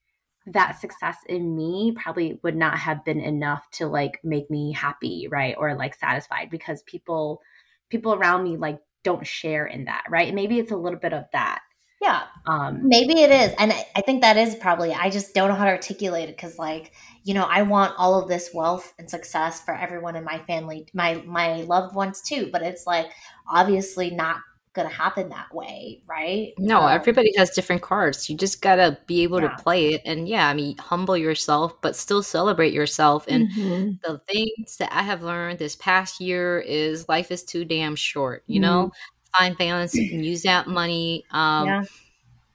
[0.47, 5.27] that success in me probably would not have been enough to like make me happy,
[5.29, 5.55] right?
[5.57, 7.41] Or like satisfied because people
[7.89, 10.27] people around me like don't share in that, right?
[10.27, 11.59] And maybe it's a little bit of that
[12.01, 12.23] yeah.
[12.45, 13.53] Um, Maybe it is.
[13.57, 16.57] And I think that is probably, I just don't know how to articulate it because,
[16.59, 16.91] like,
[17.23, 20.87] you know, I want all of this wealth and success for everyone in my family,
[20.93, 22.49] my my loved ones too.
[22.51, 23.07] But it's like
[23.49, 24.37] obviously not
[24.77, 26.53] going to happen that way, right?
[26.57, 28.29] No, um, everybody has different cards.
[28.29, 29.49] You just got to be able yeah.
[29.49, 30.01] to play it.
[30.05, 33.25] And yeah, I mean, humble yourself, but still celebrate yourself.
[33.27, 33.91] And mm-hmm.
[34.03, 38.43] the things that I have learned this past year is life is too damn short,
[38.45, 38.69] you mm-hmm.
[38.69, 38.91] know?
[39.35, 39.93] Find balance.
[39.93, 41.83] You can use that money, um, yeah.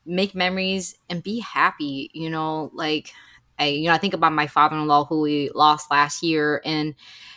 [0.06, 2.10] make memories, and be happy.
[2.12, 3.12] You know, like
[3.58, 6.94] I, you know, I think about my father-in-law who we lost last year, and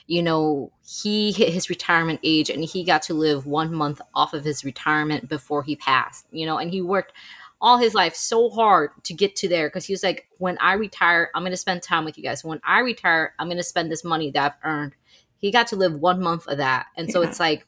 [0.08, 4.34] you know, he hit his retirement age, and he got to live one month off
[4.34, 6.26] of his retirement before he passed.
[6.32, 7.14] You know, and he worked
[7.62, 10.74] all his life so hard to get to there because he was like, when I
[10.74, 12.44] retire, I'm going to spend time with you guys.
[12.44, 14.96] When I retire, I'm going to spend this money that I've earned.
[15.38, 16.88] He got to live one month of that.
[16.98, 17.30] And so yeah.
[17.30, 17.66] it's like,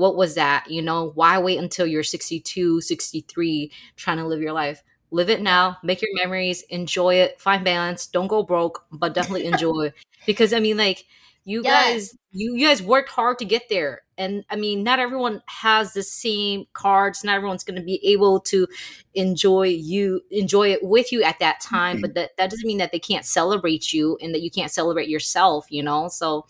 [0.00, 0.70] what was that?
[0.70, 4.82] You know, why wait until you're 62, 63 trying to live your life?
[5.10, 9.46] Live it now, make your memories, enjoy it, find balance, don't go broke, but definitely
[9.52, 9.92] enjoy.
[10.24, 11.04] because I mean like
[11.44, 11.84] you yes.
[11.84, 15.94] guys you, you guys worked hard to get there and i mean not everyone has
[15.94, 18.66] the same cards not everyone's going to be able to
[19.14, 22.02] enjoy you enjoy it with you at that time mm-hmm.
[22.02, 25.08] but that, that doesn't mean that they can't celebrate you and that you can't celebrate
[25.08, 26.44] yourself you know so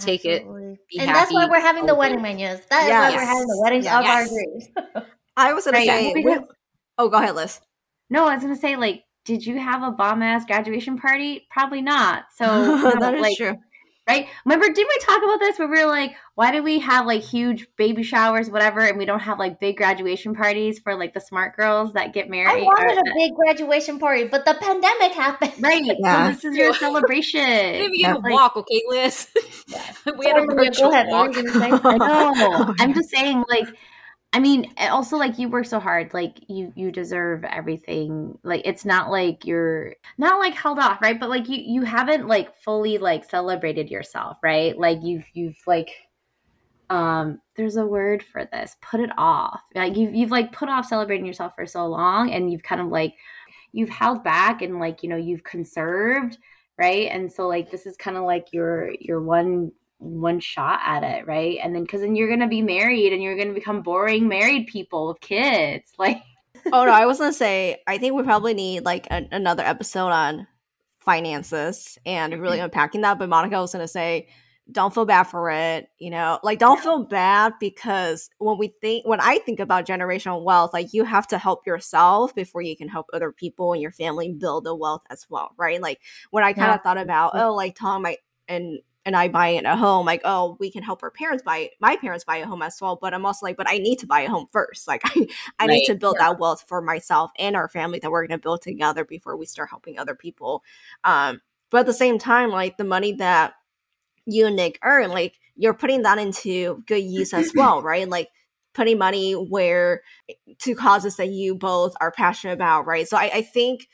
[0.00, 0.72] take Absolutely.
[0.72, 3.12] it and happy, that's why we're having the wedding menus That's yes.
[3.12, 4.00] why we're having the weddings yes.
[4.00, 5.86] of our dreams i was gonna right.
[5.86, 6.38] say we,
[6.98, 7.60] oh go ahead liz
[8.10, 11.82] no i was gonna say like did you have a bomb ass graduation party probably
[11.82, 12.44] not so
[12.98, 13.56] that is like, true
[14.08, 14.28] right?
[14.44, 17.22] Remember, did we talk about this where we were like, why do we have like
[17.22, 21.20] huge baby showers, whatever, and we don't have like big graduation parties for like the
[21.20, 22.62] smart girls that get married?
[22.62, 25.52] I wanted or, a big graduation party, but the pandemic happened.
[25.60, 25.82] Right.
[25.84, 26.26] Yeah.
[26.26, 27.90] So this is your celebration.
[27.90, 29.28] we get a like, walk, okay, Liz?
[29.68, 29.82] Yeah.
[30.18, 31.36] we had a virtual walk.
[31.36, 32.32] I know.
[32.46, 33.68] Oh, I'm just saying, like,
[34.34, 38.36] I mean, also like you work so hard, like you you deserve everything.
[38.42, 41.20] Like it's not like you're not like held off, right?
[41.20, 44.76] But like you you haven't like fully like celebrated yourself, right?
[44.76, 45.88] Like you've you've like
[46.90, 48.74] um there's a word for this.
[48.82, 49.60] Put it off.
[49.72, 52.88] Like you've you've like put off celebrating yourself for so long and you've kind of
[52.88, 53.14] like
[53.70, 56.38] you've held back and like, you know, you've conserved,
[56.76, 57.08] right?
[57.08, 61.26] And so like this is kind of like your your one one shot at it,
[61.26, 61.58] right?
[61.62, 65.08] And then because then you're gonna be married and you're gonna become boring married people
[65.08, 66.22] with kids, like.
[66.72, 70.10] oh no, I was gonna say I think we probably need like a- another episode
[70.10, 70.46] on
[71.00, 72.64] finances and really mm-hmm.
[72.64, 73.18] unpacking that.
[73.18, 74.28] But Monica was gonna say,
[74.72, 75.88] don't feel bad for it.
[75.98, 80.42] You know, like don't feel bad because when we think when I think about generational
[80.42, 83.92] wealth, like you have to help yourself before you can help other people and your
[83.92, 85.80] family build the wealth as well, right?
[85.80, 86.82] Like when I kind of yeah.
[86.82, 88.16] thought about, oh, like Tom I
[88.48, 91.70] and and I buy it a home, like, oh, we can help our parents buy
[91.80, 92.98] my parents buy a home as well.
[93.00, 94.88] But I'm also like, but I need to buy a home first.
[94.94, 95.26] Like I,
[95.58, 95.70] I right.
[95.70, 96.28] need to build yeah.
[96.28, 99.70] that wealth for myself and our family that we're gonna build together before we start
[99.70, 100.62] helping other people.
[101.02, 101.40] Um,
[101.70, 103.54] but at the same time, like the money that
[104.24, 108.08] you and Nick earn, like you're putting that into good use as well, right?
[108.08, 108.28] Like
[108.74, 110.02] putting money where
[110.58, 113.08] to causes that you both are passionate about, right?
[113.08, 113.88] So I, I think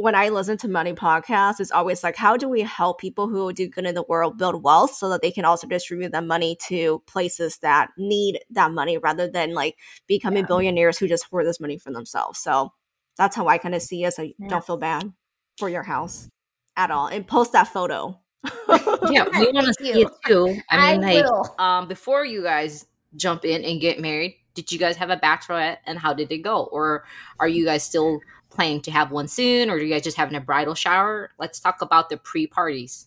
[0.00, 3.52] when I listen to money podcasts, it's always like, how do we help people who
[3.52, 6.56] do good in the world build wealth so that they can also distribute that money
[6.68, 10.48] to places that need that money rather than like becoming yeah.
[10.48, 12.38] billionaires who just hoard this money for themselves.
[12.38, 12.72] So
[13.16, 14.14] that's how I kind of see it.
[14.14, 14.48] So yeah.
[14.48, 15.12] don't feel bad
[15.58, 16.28] for your house
[16.76, 18.18] at all and post that photo.
[19.10, 20.56] yeah, we want to see it too.
[20.70, 21.54] I mean, I like, will.
[21.58, 22.86] um, before you guys
[23.16, 26.38] jump in and get married, did you guys have a bachelorette and how did it
[26.38, 26.64] go?
[26.64, 27.04] Or
[27.38, 30.34] are you guys still planning to have one soon, or are you guys just having
[30.34, 31.30] a bridal shower?
[31.38, 33.06] Let's talk about the pre parties.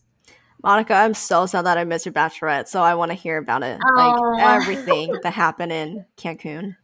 [0.63, 3.63] Monica, I'm so sad that I missed your bachelorette, so I want to hear about
[3.63, 3.79] it.
[3.83, 4.33] Oh.
[4.35, 6.77] Like everything that happened in Cancun.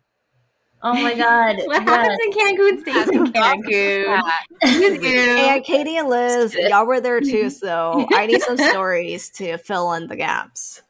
[0.81, 1.57] Oh my god.
[1.65, 1.89] what yes.
[1.89, 4.21] happens in Cancun stays in Cancun.
[4.61, 9.93] and Katie and Liz, y'all were there too, so I need some stories to fill
[9.93, 10.81] in the gaps.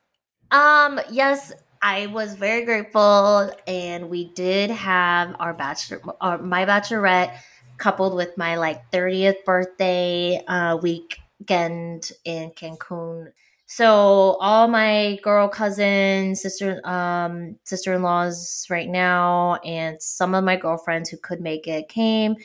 [0.52, 7.38] Um, yes, I was very grateful and we did have our bachelor our, my bachelorette
[7.80, 13.32] coupled with my like 30th birthday uh, weekend in Cancun.
[13.66, 21.10] So all my girl cousins, sister um sister-in-laws right now and some of my girlfriends
[21.10, 22.36] who could make it came.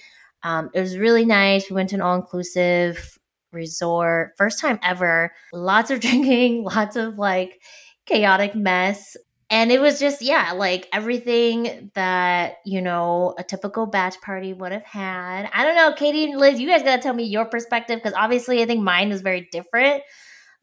[0.43, 1.71] Um, it was really nice.
[1.71, 3.19] We went to an all-inclusive
[3.53, 4.33] resort.
[4.37, 5.33] First time ever.
[5.53, 7.61] Lots of drinking, lots of like
[8.07, 9.17] chaotic mess
[9.51, 14.73] and it was just yeah like everything that you know a typical batch party would
[14.73, 17.99] have had i don't know katie and liz you guys gotta tell me your perspective
[17.99, 20.03] because obviously i think mine is very different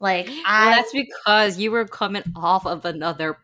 [0.00, 3.38] like I, well, that's because you were coming off of another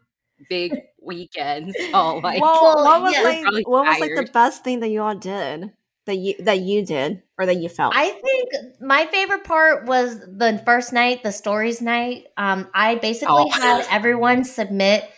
[0.49, 3.49] big weekend so like well, what was yeah.
[3.51, 5.71] like what was like the best thing that you all did
[6.09, 7.95] that you that you did or that you felt?
[7.95, 12.27] I think my favorite part was the first night, the stories night.
[12.37, 13.51] Um, I basically oh.
[13.51, 15.09] had everyone submit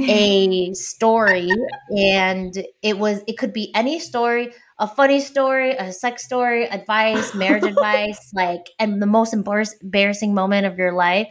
[0.00, 1.48] a story
[1.96, 7.34] and it was it could be any story a funny story a sex story advice
[7.34, 11.28] marriage advice like and the most embarrassing moment of your life.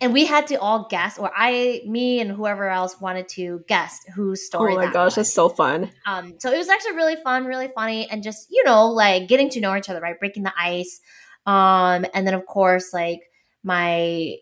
[0.00, 4.00] And we had to all guess or i me and whoever else wanted to guess
[4.14, 5.14] whose story oh my that gosh was.
[5.14, 5.90] that's so fun.
[6.04, 9.48] Um so it was actually really fun really funny and just you know like getting
[9.50, 10.18] to know each other right?
[10.18, 11.00] Breaking the ice.
[11.46, 13.20] Um and then of course like
[13.62, 14.34] my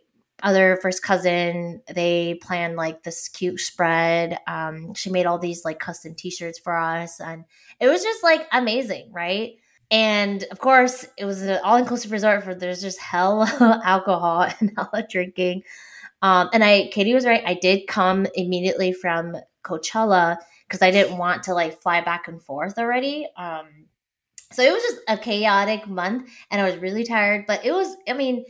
[0.43, 5.79] other first cousin they planned like this cute spread um, she made all these like
[5.79, 7.45] custom t-shirts for us and
[7.81, 9.53] it was just like amazing right
[9.91, 13.43] and of course it was an all-inclusive resort for there's just hell
[13.85, 15.63] alcohol and hella drinking
[16.23, 17.43] Um, and I, Katie was right.
[17.45, 22.41] I did come immediately from Coachella because I didn't want to like fly back and
[22.43, 23.27] forth already.
[23.37, 23.67] Um,
[24.53, 27.45] so it was just a chaotic month, and I was really tired.
[27.47, 28.45] But it was, I mean,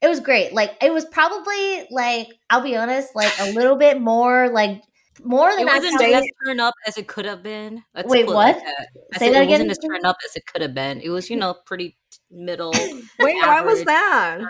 [0.00, 0.52] it was great.
[0.52, 4.82] Like it was probably like I'll be honest, like a little bit more like
[5.24, 7.82] more than it wasn't as turn up as it could have been.
[7.94, 8.56] Let's Wait, what?
[8.56, 9.60] Like Say that it again.
[9.62, 11.00] It wasn't as turn up as it could have been.
[11.00, 11.96] It was, you know, pretty
[12.30, 12.72] middle.
[13.18, 14.40] Wait, why was that?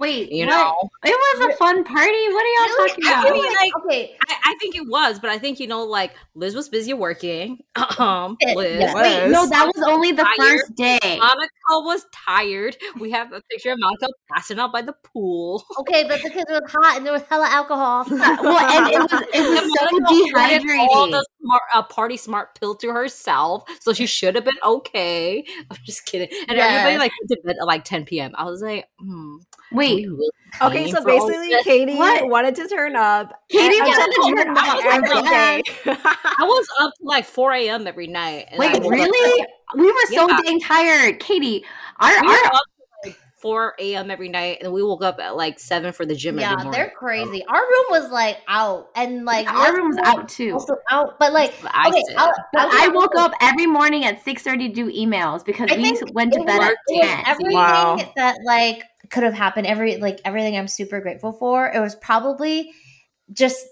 [0.00, 2.28] Wait, you know, it was a fun party.
[2.28, 2.88] What are y'all really?
[2.88, 3.26] talking about?
[3.26, 6.12] I mean, like, okay, I, I, think it was, but I think you know, like
[6.34, 7.58] Liz was busy working.
[7.98, 8.94] Um, Liz, yeah.
[8.94, 10.36] Wait, no, that was only the tired.
[10.38, 10.98] first day.
[11.02, 12.76] Monica was tired.
[13.00, 15.64] We have a picture of Monica passing out by the pool.
[15.80, 18.04] Okay, but because it was hot and there was hella alcohol.
[18.10, 20.86] well, and it was it was so dehydrating.
[20.90, 25.44] All the smart, uh, party smart pill to herself, so she should have been okay.
[25.70, 26.28] I'm just kidding.
[26.48, 26.70] And yes.
[26.70, 28.32] everybody like went to bed at like 10 p.m.
[28.34, 29.36] I was like, hmm,
[29.72, 30.06] wait.
[30.62, 32.28] Okay, so basically, Katie what?
[32.28, 33.32] wanted to turn up.
[33.48, 35.62] Katie wanted to turn up every day.
[35.86, 37.86] I was up to like 4 a.m.
[37.86, 38.48] every night.
[38.56, 39.46] Wait, really?
[39.76, 40.38] We were so yeah.
[40.44, 41.64] dang tired, Katie.
[42.00, 42.50] Our, we our
[43.38, 44.10] 4 a.m.
[44.10, 46.38] every night, and we woke up at like seven for the gym.
[46.38, 47.44] Yeah, they're crazy.
[47.46, 50.54] Our room was like out, and like yeah, our room was out too.
[50.54, 54.42] Also out, but like I okay, I'll, but I woke up every morning at six
[54.42, 57.24] thirty to do emails because I we went to bed at ten.
[57.26, 57.96] Everything wow.
[58.16, 61.70] that like could have happened, every like everything I'm super grateful for.
[61.70, 62.72] It was probably
[63.32, 63.66] just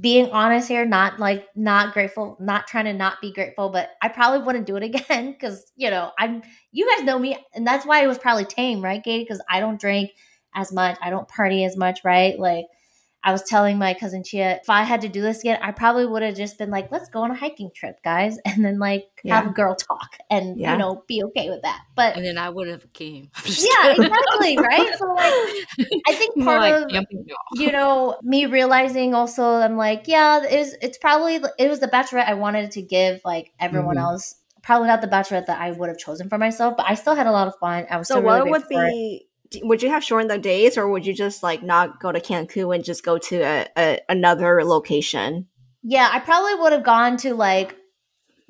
[0.00, 4.08] being honest here, not like not grateful, not trying to not be grateful, but I
[4.08, 6.42] probably wouldn't do it again because you know I'm.
[6.72, 9.24] You guys know me, and that's why it was probably tame, right, Katie?
[9.24, 10.10] Because I don't drink
[10.54, 12.38] as much, I don't party as much, right?
[12.38, 12.66] Like
[13.22, 16.06] I was telling my cousin Chia, if I had to do this again, I probably
[16.06, 19.08] would have just been like, let's go on a hiking trip, guys, and then like
[19.22, 19.36] yeah.
[19.36, 20.72] have a girl talk and yeah.
[20.72, 21.82] you know be okay with that.
[21.94, 23.30] But and then I would have came.
[23.60, 24.94] Yeah, exactly, right.
[24.96, 27.06] So like, I think part like, of
[27.54, 32.26] you know me realizing also, I'm like, yeah, it's it's probably it was the bachelorette
[32.26, 34.04] I wanted to give like everyone mm-hmm.
[34.04, 34.36] else.
[34.62, 37.26] Probably not the bachelorette that I would have chosen for myself, but I still had
[37.26, 37.86] a lot of fun.
[37.90, 39.26] I was so what really would be
[39.62, 42.74] would you have shortened the days or would you just like not go to Cancun
[42.74, 45.46] and just go to a, a another location?
[45.82, 47.76] Yeah, I probably would have gone to like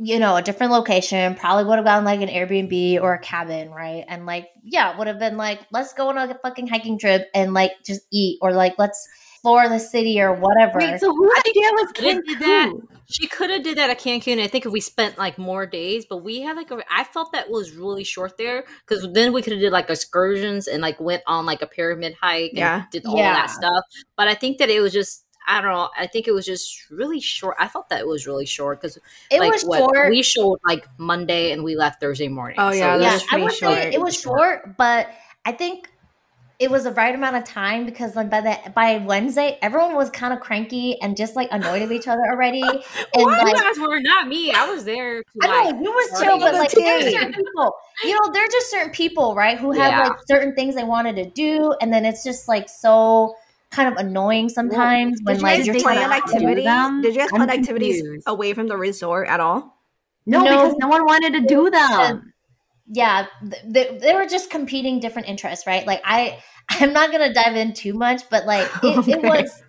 [0.02, 3.70] you know, a different location, probably would have gone like an Airbnb or a cabin,
[3.70, 4.02] right?
[4.08, 7.52] And like, yeah, would have been like, let's go on a fucking hiking trip and
[7.52, 10.78] like just eat or like let's explore the city or whatever.
[10.78, 12.80] Wait, so whose idea was Cancun?
[13.10, 14.40] She could have did that at Cancun.
[14.40, 17.32] I think if we spent like more days, but we had like a, I felt
[17.32, 21.00] that was really short there because then we could have did like excursions and like
[21.00, 22.84] went on like a pyramid hike yeah.
[22.92, 23.34] did all yeah.
[23.34, 23.84] that stuff.
[24.16, 25.88] But I think that it was just I don't know.
[25.98, 27.56] I think it was just really short.
[27.58, 28.98] I thought that it was really short because
[29.30, 30.10] it like, was what, short.
[30.10, 32.56] We showed like Monday and we left Thursday morning.
[32.60, 33.18] Oh yeah, so yeah.
[33.32, 33.74] I would short.
[33.74, 35.08] say it was short, but
[35.44, 35.90] I think
[36.60, 40.10] it was the right amount of time because like by the by Wednesday, everyone was
[40.10, 42.62] kind of cranky and just like annoyed at each other already.
[43.12, 44.52] And Why like, guys were not me.
[44.52, 45.24] I was there.
[45.42, 48.70] I know like, you were chill, but like there's certain people, you know, they're just
[48.70, 50.08] certain people, right, who have yeah.
[50.08, 53.34] like certain things they wanted to do, and then it's just like so
[53.70, 56.64] kind of annoying sometimes well, when like you're plan activities.
[57.02, 59.78] Did you guys plan activities away from the resort at all?
[60.26, 62.32] No, no, because no one wanted to do them
[62.92, 63.26] yeah,
[63.64, 65.86] they, they were just competing different interests, right?
[65.86, 69.12] Like I, I'm not gonna dive in too much, but like it, okay.
[69.12, 69.62] it was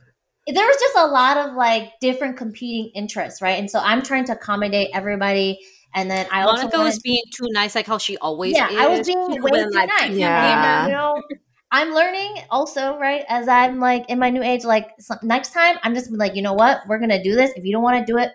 [0.47, 3.60] there was just a lot of like different competing interests, right?
[3.60, 5.60] And so I'm trying to accommodate everybody.
[5.93, 8.77] And then I Monica also was being too nice, like how she always yeah, is.
[8.77, 10.12] I was being way too like, nice.
[10.17, 11.21] Yeah, you know,
[11.71, 13.23] I'm learning also, right?
[13.29, 16.41] As I'm like in my new age, like so next time I'm just like, you
[16.41, 17.51] know what, we're gonna do this.
[17.55, 18.31] If you don't want to do it,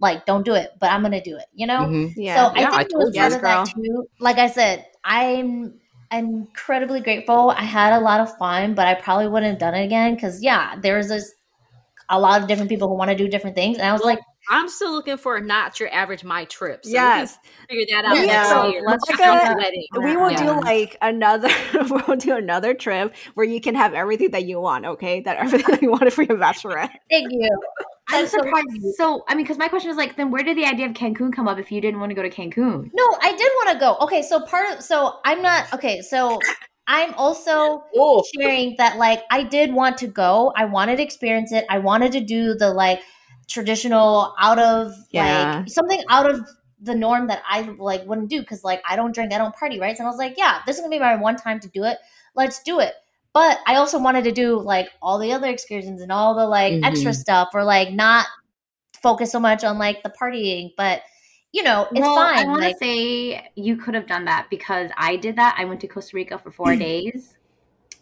[0.00, 1.46] like don't do it, but I'm gonna do it.
[1.54, 1.80] You know.
[1.80, 2.20] Mm-hmm.
[2.20, 2.34] Yeah.
[2.34, 4.08] So yeah, I think I it was part of that too.
[4.20, 5.74] Like I said, I'm
[6.10, 7.50] I'm incredibly grateful.
[7.50, 10.42] I had a lot of fun, but I probably wouldn't have done it again because
[10.42, 11.34] yeah, there's this
[12.08, 14.14] a lot of different people who want to do different things, and I was well,
[14.14, 16.84] like, I'm still looking for not your average my trip.
[16.84, 18.26] So yes, figure that out.
[18.26, 20.36] Yeah, so let's like we will yeah.
[20.36, 21.50] do like another.
[21.90, 24.86] we'll do another trip where you can have everything that you want.
[24.86, 26.90] Okay, that everything that you wanted for your bachelorette.
[27.10, 27.50] Thank you.
[28.10, 28.94] I'm surprised.
[28.96, 31.32] So, I mean, because my question is like, then where did the idea of Cancun
[31.32, 32.90] come up if you didn't want to go to Cancun?
[32.94, 33.96] No, I did want to go.
[34.00, 36.00] Okay, so part of so I'm not okay.
[36.00, 36.38] So
[36.86, 38.22] I'm also Ooh.
[38.34, 40.52] sharing that like I did want to go.
[40.56, 41.64] I wanted to experience it.
[41.68, 43.02] I wanted to do the like
[43.46, 45.58] traditional out of yeah.
[45.58, 46.46] like something out of
[46.80, 49.80] the norm that I like wouldn't do because like I don't drink, I don't party,
[49.80, 49.96] right?
[49.96, 51.98] So I was like, yeah, this is gonna be my one time to do it.
[52.34, 52.94] Let's do it.
[53.34, 56.72] But I also wanted to do like all the other excursions and all the like
[56.72, 56.84] mm-hmm.
[56.84, 58.26] extra stuff or like not
[59.02, 60.72] focus so much on like the partying.
[60.76, 61.02] But
[61.52, 62.38] you know, it's well, fine.
[62.38, 65.56] I want to like, say you could have done that because I did that.
[65.58, 67.36] I went to Costa Rica for four days.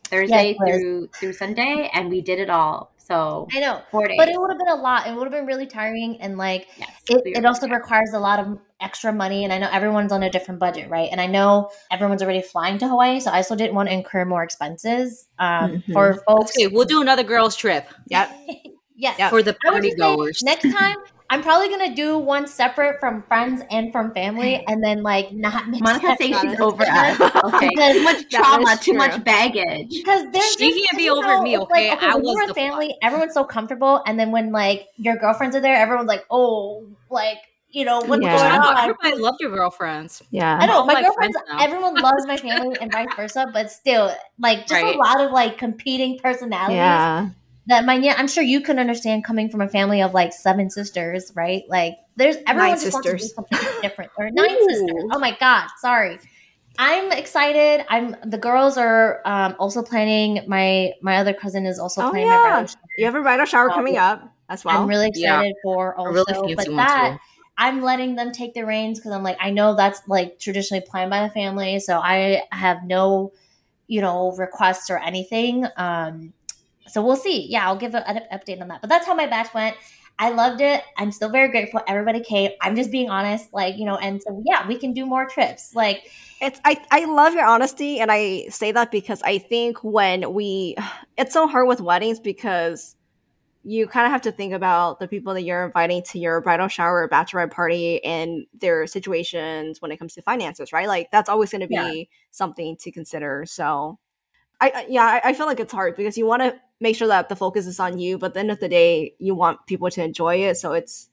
[0.05, 2.93] Thursday yes, through through Sunday, and we did it all.
[3.07, 4.17] So I know, four days.
[4.19, 5.07] but it would have been a lot.
[5.07, 8.41] It would have been really tiring, and like yes, it, it also requires a lot
[8.41, 9.45] of extra money.
[9.45, 11.09] And I know everyone's on a different budget, right?
[11.13, 14.25] And I know everyone's already flying to Hawaii, so I also didn't want to incur
[14.25, 15.93] more expenses um, mm-hmm.
[15.93, 16.53] for folks.
[16.57, 17.87] Okay, we'll do another girls trip.
[18.09, 18.31] Yep.
[18.97, 19.31] yes, yep.
[19.31, 20.43] for the party goers.
[20.43, 20.97] Next time.
[21.29, 25.69] I'm probably gonna do one separate from friends and from family, and then like not
[25.69, 27.21] mix monetization over us.
[27.47, 29.89] Okay, too much trauma, too much baggage.
[29.91, 31.59] Because there's she can't be over know, me.
[31.59, 32.89] Okay, like, okay I was the family.
[32.89, 32.97] Fun.
[33.03, 37.39] Everyone's so comfortable, and then when like your girlfriends are there, everyone's like, oh, like
[37.71, 38.37] you know what's yeah.
[38.37, 38.79] going on.
[38.79, 40.23] Everybody loved your girlfriends.
[40.31, 41.37] Yeah, I know my, my girlfriends.
[41.59, 44.95] Everyone loves my family and vice versa, but still, like just right.
[44.95, 46.77] a lot of like competing personalities.
[46.77, 47.31] Yeah
[47.67, 50.71] that my yeah, I'm sure you can understand coming from a family of like seven
[50.71, 51.65] sisters, right?
[51.69, 53.05] Like there's everyone nine just sisters.
[53.05, 54.13] wants to do something different.
[54.19, 54.69] Or nine Ooh.
[54.69, 55.05] sisters.
[55.13, 56.19] Oh my god, sorry.
[56.79, 57.85] I'm excited.
[57.89, 60.45] I'm the girls are um, also planning.
[60.47, 62.37] My my other cousin is also oh, planning yeah.
[62.37, 62.81] my bridal shower.
[62.99, 64.83] You have a bridal shower coming up as well.
[64.83, 65.63] I'm really excited yeah.
[65.63, 67.19] for also, really but that too.
[67.59, 71.11] I'm letting them take the reins because I'm like I know that's like traditionally planned
[71.11, 73.33] by the family, so I have no
[73.87, 75.67] you know requests or anything.
[75.77, 76.35] Um,
[76.89, 77.47] so we'll see.
[77.49, 78.81] Yeah, I'll give an update on that.
[78.81, 79.77] But that's how my batch went.
[80.19, 80.83] I loved it.
[80.97, 81.83] I'm still very grateful.
[81.87, 82.51] Everybody came.
[82.63, 83.97] I'm just being honest, like you know.
[83.97, 85.75] And so yeah, we can do more trips.
[85.75, 86.11] Like
[86.41, 90.77] it's I I love your honesty, and I say that because I think when we,
[91.19, 92.97] it's so hard with weddings because
[93.63, 96.69] you kind of have to think about the people that you're inviting to your bridal
[96.69, 100.87] shower or bachelorette party and their situations when it comes to finances, right?
[100.87, 102.05] Like that's always going to be yeah.
[102.31, 103.45] something to consider.
[103.45, 103.99] So
[104.61, 107.29] I yeah, I, I feel like it's hard because you want to make sure that
[107.29, 109.91] the focus is on you, but at the end of the day, you want people
[109.91, 110.57] to enjoy it.
[110.57, 111.09] So it's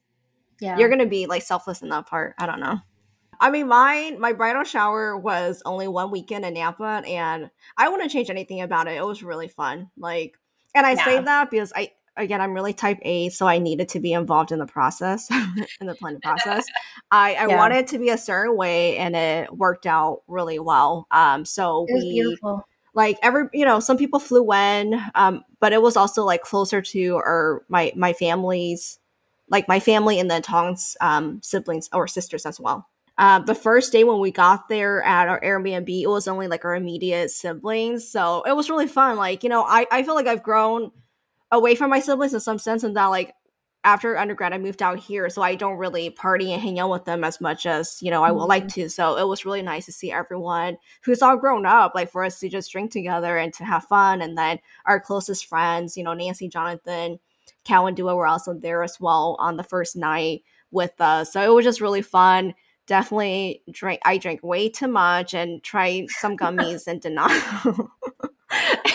[0.59, 2.36] yeah, you're gonna be like selfless in that part.
[2.38, 2.80] I don't know.
[3.39, 8.11] I mean, mine, my bridal shower was only one weekend in Napa, and I wouldn't
[8.11, 8.95] change anything about it.
[8.95, 9.89] It was really fun.
[9.97, 10.38] Like,
[10.76, 11.03] and I yeah.
[11.03, 14.51] say that because I, again, I'm really type A, so I needed to be involved
[14.51, 15.30] in the process,
[15.82, 16.66] in the planning process.
[17.11, 17.57] I, I yeah.
[17.57, 21.07] wanted to be a certain way, and it worked out really well.
[21.11, 25.81] Um, so we, beautiful like every you know some people flew in um but it
[25.81, 28.99] was also like closer to our my my family's
[29.49, 32.87] like my family and then tong's um siblings or sisters as well.
[33.15, 36.65] Uh, the first day when we got there at our airbnb it was only like
[36.65, 39.17] our immediate siblings so it was really fun.
[39.17, 40.91] Like you know i i feel like i've grown
[41.51, 43.35] away from my siblings in some sense and that like
[43.84, 47.05] after undergrad, I moved out here, so I don't really party and hang out with
[47.05, 48.49] them as much as you know I would mm-hmm.
[48.49, 48.89] like to.
[48.89, 52.39] So it was really nice to see everyone who's all grown up, like for us
[52.39, 54.21] to just drink together and to have fun.
[54.21, 57.19] And then our closest friends, you know, Nancy, Jonathan,
[57.65, 61.34] Cal, and Dua were also there as well on the first night with us.
[61.34, 62.53] So it was just really fun.
[62.88, 64.01] Definitely drink.
[64.05, 67.31] I drank way too much and tried some gummies and did not.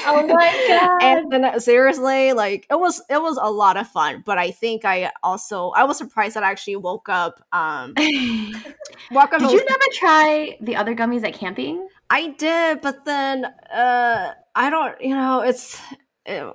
[0.07, 1.03] oh my god!
[1.03, 4.23] And then seriously, like it was it was a lot of fun.
[4.25, 7.43] But I think I also I was surprised that I actually woke up.
[7.53, 7.95] Um,
[9.11, 9.41] woke up.
[9.41, 11.89] Did you never try the other gummies at camping?
[12.11, 15.01] I did, but then uh, I don't.
[15.01, 15.81] You know, it's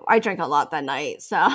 [0.07, 1.21] I drank a lot that night.
[1.21, 1.47] So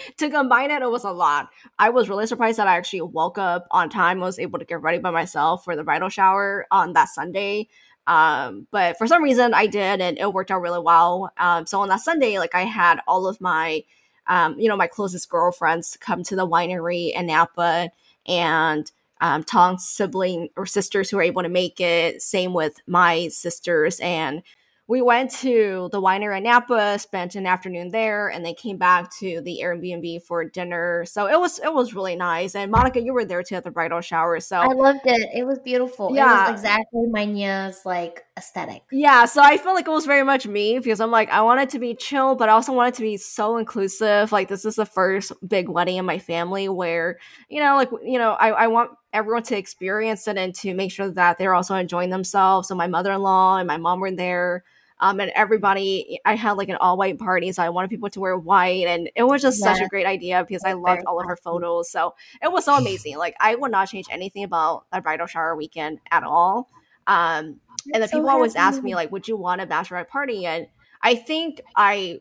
[0.18, 1.48] to combine it, it was a lot.
[1.78, 4.82] I was really surprised that I actually woke up on time, was able to get
[4.82, 7.68] ready by myself for the bridal shower on that Sunday.
[8.06, 11.32] Um, but for some reason I did, and it worked out really well.
[11.38, 13.82] Um, so on that Sunday, like I had all of my,
[14.28, 17.90] um, you know, my closest girlfriends come to the winery in Napa,
[18.26, 18.90] and
[19.20, 22.22] um, Tong's sibling or sisters who were able to make it.
[22.22, 24.42] Same with my sisters, and
[24.88, 29.12] we went to the winery in Napa, spent an afternoon there, and then came back
[29.18, 31.04] to the Airbnb for dinner.
[31.06, 32.54] So it was it was really nice.
[32.54, 34.38] And Monica, you were there too at the bridal shower.
[34.38, 35.30] So I loved it.
[35.34, 36.14] It was beautiful.
[36.14, 36.48] Yeah.
[36.48, 38.82] It was exactly my Nia's like aesthetic.
[38.92, 39.24] Yeah.
[39.24, 41.70] So I feel like it was very much me because I'm like, I want it
[41.70, 44.30] to be chill, but I also want it to be so inclusive.
[44.30, 47.18] Like this is the first big wedding in my family where,
[47.48, 50.92] you know, like you know, I, I want everyone to experience it and to make
[50.92, 52.68] sure that they're also enjoying themselves.
[52.68, 54.62] So my mother-in-law and my mom were there
[54.98, 58.20] um, and everybody, I had like an all white party, so I wanted people to
[58.20, 61.26] wear white, and it was just such a great idea because I loved all of
[61.26, 61.90] her photos.
[61.90, 63.18] So it was so amazing.
[63.18, 66.70] Like I would not change anything about that bridal shower weekend at all.
[67.06, 67.60] Um,
[67.92, 68.36] and the so people happy.
[68.36, 70.66] always ask me like, "Would you want a bachelorette party?" And
[71.02, 72.20] I think I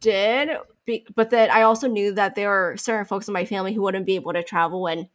[0.00, 0.50] did,
[1.14, 4.06] but then I also knew that there are certain folks in my family who wouldn't
[4.06, 5.08] be able to travel and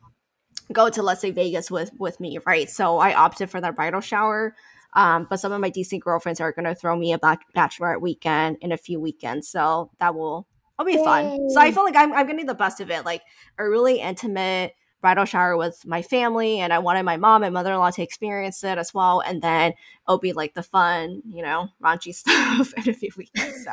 [0.74, 2.70] go to let's say Vegas with with me, right?
[2.70, 4.56] So I opted for that bridal shower.
[4.98, 8.58] Um, but some of my DC girlfriends are going to throw me a bachelorette weekend
[8.62, 9.48] in a few weekends.
[9.48, 11.04] So that will, will be Yay.
[11.04, 11.50] fun.
[11.52, 13.06] So I feel like I'm, I'm getting the best of it.
[13.06, 13.22] Like
[13.60, 17.72] a really intimate bridal shower with my family and I wanted my mom and mother
[17.72, 19.22] in law to experience it as well.
[19.22, 19.74] And then
[20.08, 23.64] it'll be like the fun, you know, raunchy stuff in a few weeks.
[23.64, 23.72] So,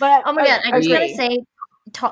[0.00, 1.44] but oh my God, I, I just gotta say,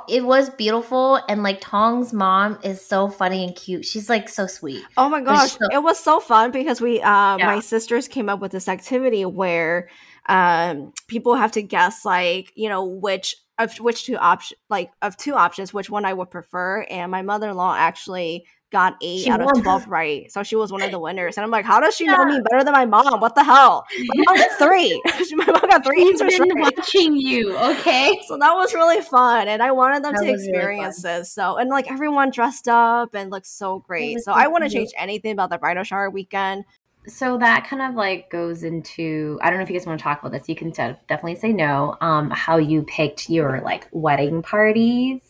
[0.08, 3.84] it was beautiful and like Tong's mom is so funny and cute.
[3.84, 4.82] She's like so sweet.
[4.96, 7.46] Oh my gosh, so- it was so fun because we uh yeah.
[7.46, 9.88] my sisters came up with this activity where
[10.28, 15.16] um people have to guess like, you know, which of which two options like of
[15.16, 18.44] two options which one I would prefer and my mother-in-law actually
[18.76, 20.30] got eight she out of 12 right.
[20.30, 21.38] So she was one of the winners.
[21.38, 22.16] And I'm like, how does she yeah.
[22.16, 23.20] know me better than my mom?
[23.20, 23.86] What the hell?
[23.98, 25.02] My mom got three.
[25.32, 26.76] my mom got three She's been right.
[26.76, 27.56] watching you.
[27.56, 28.20] Okay.
[28.26, 29.46] So that was really fun.
[29.46, 31.32] And I wanted them that to experience really this.
[31.32, 34.20] So, and like everyone dressed up and looked so great.
[34.20, 36.64] So I wouldn't change anything about the bridal shower weekend.
[37.06, 40.02] So that kind of like goes into I don't know if you guys want to
[40.02, 40.48] talk about this.
[40.48, 41.96] You can definitely say no.
[42.00, 45.25] Um, how you picked your like wedding parties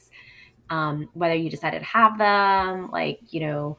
[0.71, 3.79] um, whether you decided to have them, like, you know,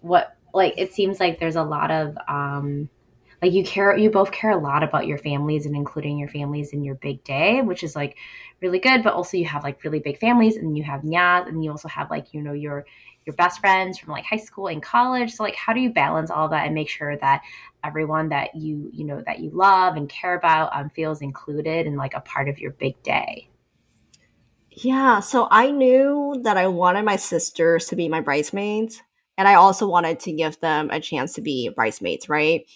[0.00, 2.88] what, like, it seems like there's a lot of, um,
[3.42, 6.74] like you care you both care a lot about your families and including your families
[6.74, 8.18] in your big day which is like
[8.60, 11.64] really good but also you have like really big families and you have nyas and
[11.64, 12.84] you also have like you know your
[13.26, 15.32] your best friends from like high school and college.
[15.32, 17.42] So like how do you balance all that and make sure that
[17.84, 21.96] everyone that you you know that you love and care about um, feels included and
[21.96, 23.48] like a part of your big day
[24.84, 29.02] yeah, so I knew that I wanted my sisters to be my bridesmaids,
[29.36, 32.66] and I also wanted to give them a chance to be bridesmaids, right?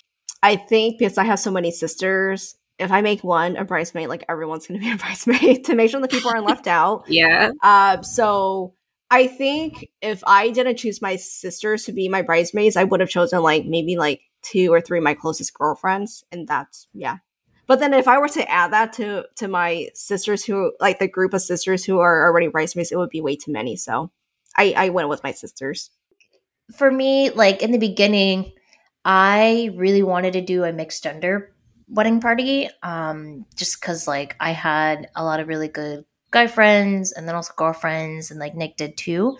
[0.43, 4.25] I think because I have so many sisters, if I make one a bridesmaid, like
[4.29, 7.05] everyone's going to be a bridesmaid to make sure the people aren't left out.
[7.09, 7.51] Yeah.
[7.63, 8.75] Uh, so
[9.11, 13.09] I think if I didn't choose my sisters to be my bridesmaids, I would have
[13.09, 17.19] chosen like maybe like two or three of my closest girlfriends, and that's yeah,
[17.67, 21.09] but then if I were to add that to to my sisters who like the
[21.09, 23.77] group of sisters who are already rice bridesmaids, it would be way too many.
[23.77, 24.11] So
[24.57, 25.91] I, I went with my sisters.
[26.77, 28.53] For me, like in the beginning,
[29.05, 31.55] I really wanted to do a mixed gender
[31.89, 32.69] wedding party.
[32.83, 37.35] Um, just because like I had a lot of really good guy friends and then
[37.35, 39.39] also girlfriends and like Nick did too.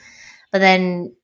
[0.53, 1.15] But then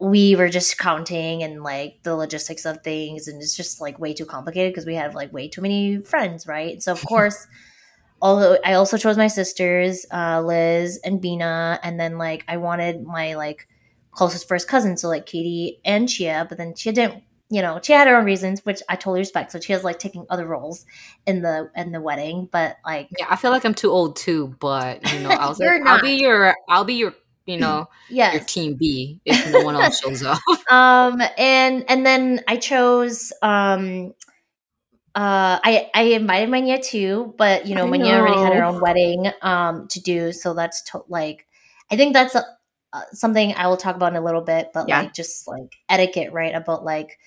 [0.00, 4.14] we were just counting and like the logistics of things and it's just like way
[4.14, 6.82] too complicated because we have like way too many friends right?
[6.82, 7.46] So of course
[8.20, 13.02] although i also chose my sisters uh, liz and bina and then like i wanted
[13.04, 13.68] my like
[14.10, 17.92] closest first cousin so like katie and chia but then she didn't you know she
[17.92, 20.84] had her own reasons which i totally respect so she has like taking other roles
[21.26, 24.54] in the in the wedding but like yeah i feel like i'm too old too
[24.58, 27.14] but you know i was like i'll be your i'll be your
[27.48, 28.34] you know, yes.
[28.34, 30.38] your team B if no one else shows up.
[30.70, 34.12] Um, and and then I chose um
[35.14, 38.20] uh, I I invited Manya too, but you know, I Manya know.
[38.20, 41.46] already had her own wedding um to do, so that's to- like
[41.90, 42.44] I think that's a,
[42.92, 45.00] uh, something I will talk about in a little bit, but yeah.
[45.00, 46.54] like just like etiquette, right?
[46.54, 47.18] About like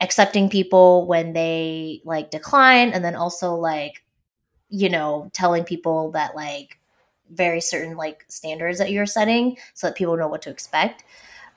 [0.00, 4.02] accepting people when they like decline, and then also like
[4.70, 6.78] you know telling people that like
[7.30, 11.04] very certain like standards that you're setting so that people know what to expect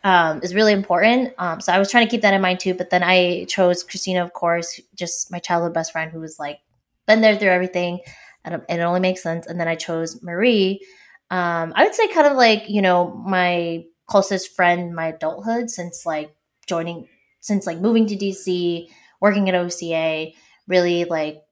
[0.04, 1.34] um, is really important.
[1.38, 2.74] Um, so I was trying to keep that in mind too.
[2.74, 6.60] But then I chose Christina, of course, just my childhood best friend who was like
[7.08, 8.00] been there through everything,
[8.44, 9.48] and it only makes sense.
[9.48, 10.86] And then I chose Marie.
[11.30, 16.06] Um, I would say kind of like you know my closest friend, my adulthood since
[16.06, 16.36] like
[16.68, 17.08] joining,
[17.40, 18.88] since like moving to DC,
[19.20, 20.32] working at OCA,
[20.68, 21.44] really like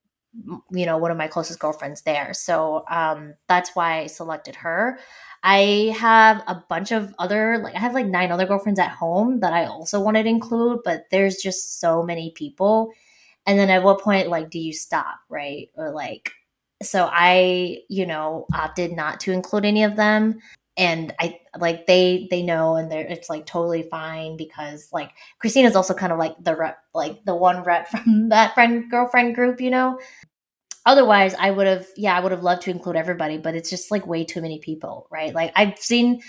[0.71, 2.33] you know one of my closest girlfriends there.
[2.33, 4.99] So um that's why i selected her.
[5.43, 9.39] I have a bunch of other like i have like nine other girlfriends at home
[9.39, 12.91] that i also wanted to include but there's just so many people.
[13.47, 15.69] And then at what point like do you stop right?
[15.75, 16.31] Or like
[16.81, 20.39] so i you know opted not to include any of them.
[20.77, 25.75] And I like they they know and they're it's like totally fine because like Christina's
[25.75, 29.59] also kind of like the rep like the one rep from that friend girlfriend group,
[29.61, 29.99] you know.
[30.85, 33.91] Otherwise, I would have yeah, I would have loved to include everybody, but it's just
[33.91, 35.33] like way too many people, right?
[35.33, 36.21] Like I've seen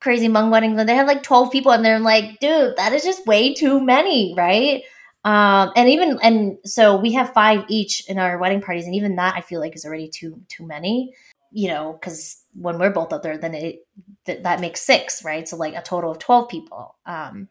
[0.00, 3.02] crazy Hmong weddings where they have like 12 people and they're like, dude, that is
[3.02, 4.82] just way too many, right?
[5.24, 9.16] Um, and even and so we have five each in our wedding parties, and even
[9.16, 11.12] that I feel like is already too too many
[11.50, 13.86] you know, because when we're both up there, then it
[14.26, 15.48] th- that makes six, right?
[15.48, 16.96] So like a total of twelve people.
[17.06, 17.48] Um,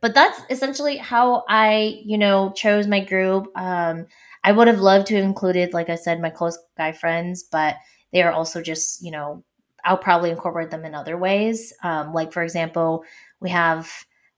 [0.00, 3.46] but that's essentially how I, you know, chose my group.
[3.56, 4.06] Um,
[4.44, 7.76] I would have loved to have included, like I said, my close guy friends, but
[8.12, 9.42] they are also just, you know,
[9.84, 11.72] I'll probably incorporate them in other ways.
[11.82, 13.04] Um, like for example,
[13.40, 13.90] we have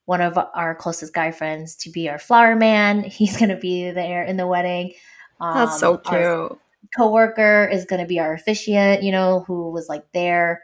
[0.04, 3.02] one of our closest guy friends to be our flower man.
[3.04, 4.92] He's going to be there in the wedding.
[5.40, 6.58] Um, That's so cute.
[6.96, 10.62] Co-worker is going to be our officiant, you know, who was like there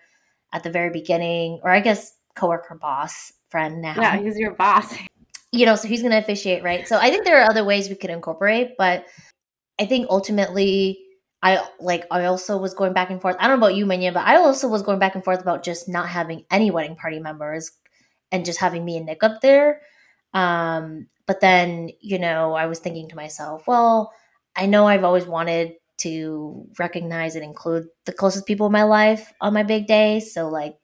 [0.53, 3.95] at the very beginning, or I guess co-worker boss friend now.
[3.97, 4.93] Yeah, he's your boss.
[5.57, 6.89] You know, so he's going to officiate, right?
[6.89, 9.07] So I think there are other ways we could incorporate, but
[9.81, 10.99] I think ultimately,
[11.45, 12.09] I like.
[12.11, 13.37] I also was going back and forth.
[13.39, 15.63] I don't know about you, Manya, but I also was going back and forth about
[15.63, 17.71] just not having any wedding party members
[18.33, 19.81] and just having me and Nick up there.
[20.33, 24.13] Um, but then, you know, I was thinking to myself, well,
[24.57, 29.33] I know I've always wanted to recognize and include the closest people in my life
[29.41, 30.19] on my big day.
[30.19, 30.75] So, like,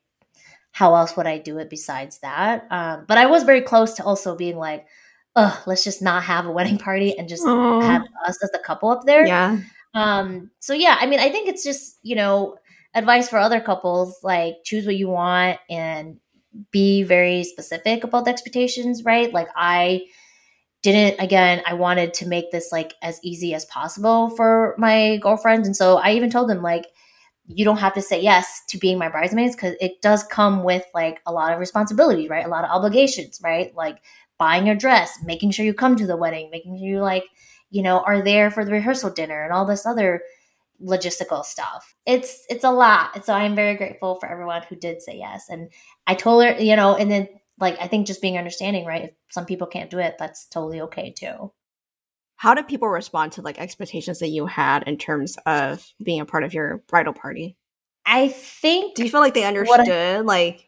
[0.72, 2.66] how else would I do it besides that?
[2.70, 4.86] Um, but I was very close to also being like,
[5.36, 7.82] oh, let's just not have a wedding party and just Aww.
[7.82, 9.26] have us as the couple up there.
[9.26, 9.58] Yeah.
[9.94, 12.56] Um, so yeah, I mean, I think it's just, you know,
[12.94, 16.18] advice for other couples, like choose what you want and
[16.70, 19.32] be very specific about the expectations, right?
[19.32, 20.06] Like I
[20.82, 25.66] didn't again, I wanted to make this like as easy as possible for my girlfriends.
[25.68, 26.86] And so I even told them like
[27.56, 30.84] you don't have to say yes to being my bridesmaids because it does come with
[30.94, 32.46] like a lot of responsibilities, right?
[32.46, 33.74] A lot of obligations, right?
[33.74, 33.98] Like
[34.38, 37.24] buying your dress, making sure you come to the wedding, making sure you like,
[37.70, 40.22] you know, are there for the rehearsal dinner and all this other
[40.82, 41.94] logistical stuff.
[42.06, 43.24] It's it's a lot.
[43.24, 45.46] So I'm very grateful for everyone who did say yes.
[45.48, 45.70] And
[46.06, 47.28] I told her, you know, and then
[47.58, 49.04] like I think just being understanding, right?
[49.04, 51.52] If some people can't do it, that's totally okay too.
[52.40, 56.24] How did people respond to like expectations that you had in terms of being a
[56.24, 57.58] part of your bridal party?
[58.06, 60.66] I think Do you feel like they understood I, like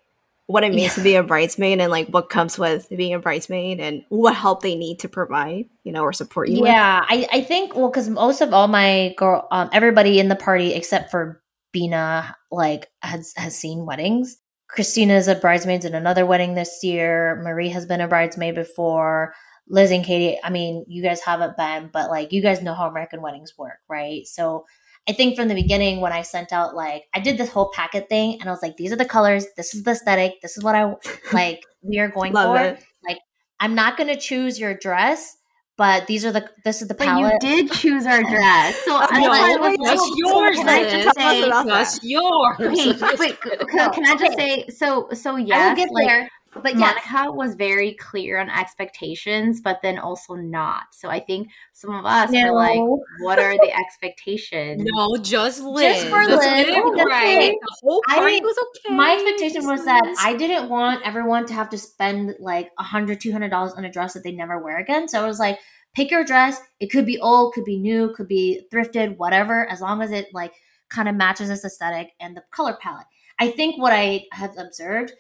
[0.48, 0.94] what it means yeah.
[0.96, 4.60] to be a bridesmaid and like what comes with being a bridesmaid and what help
[4.60, 6.66] they need to provide, you know, or support you.
[6.66, 10.36] Yeah, I, I think well because most of all my girl, um, everybody in the
[10.36, 11.42] party except for
[11.72, 14.36] Bina, like has has seen weddings.
[14.68, 17.40] Christina is a bridesmaid in another wedding this year.
[17.42, 19.32] Marie has been a bridesmaid before.
[19.68, 22.88] Liz and Katie, I mean, you guys haven't been, but like you guys know how
[22.88, 24.26] American weddings work, right?
[24.26, 24.66] So
[25.08, 28.08] I think from the beginning when I sent out like I did this whole packet
[28.08, 30.64] thing and I was like, these are the colors, this is the aesthetic, this is
[30.64, 30.94] what I
[31.32, 32.56] like we are going for.
[32.58, 32.84] It.
[33.06, 33.18] Like
[33.60, 35.36] I'm not gonna choose your dress,
[35.76, 37.34] but these are the this is the palette.
[37.40, 40.56] But you did choose our dress, so I no, that's yours.
[40.56, 42.56] Can I just say that's yours?
[42.60, 45.08] Okay, wait, can, can I just say so?
[45.12, 46.28] So yes, I will get like, there.
[46.55, 47.30] But Monica yes.
[47.32, 50.82] was very clear on expectations, but then also not.
[50.92, 52.40] So I think some of us no.
[52.40, 52.78] are like,
[53.20, 54.82] what are the expectations?
[54.84, 56.03] No, just Liz.
[56.03, 56.38] Just for Liz.
[56.38, 57.55] right.
[57.59, 58.94] The whole party I, was okay.
[58.94, 63.20] My expectation was that I didn't want everyone to have to spend like a hundred,
[63.20, 65.09] two hundred dollars on a dress that they never wear again.
[65.09, 65.59] So I was like,
[65.94, 66.61] pick your dress.
[66.80, 70.28] It could be old, could be new, could be thrifted, whatever, as long as it
[70.34, 70.53] like
[70.90, 73.07] kind of matches this aesthetic and the color palette.
[73.38, 75.12] I think what I have observed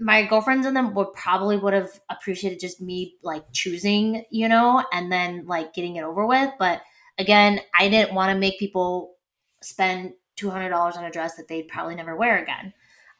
[0.00, 4.84] my girlfriends and them would probably would have appreciated just me like choosing, you know,
[4.92, 6.50] and then like getting it over with.
[6.58, 6.80] But
[7.18, 9.16] again, I didn't want to make people
[9.62, 12.72] spend two hundred dollars on a dress that they'd probably never wear again.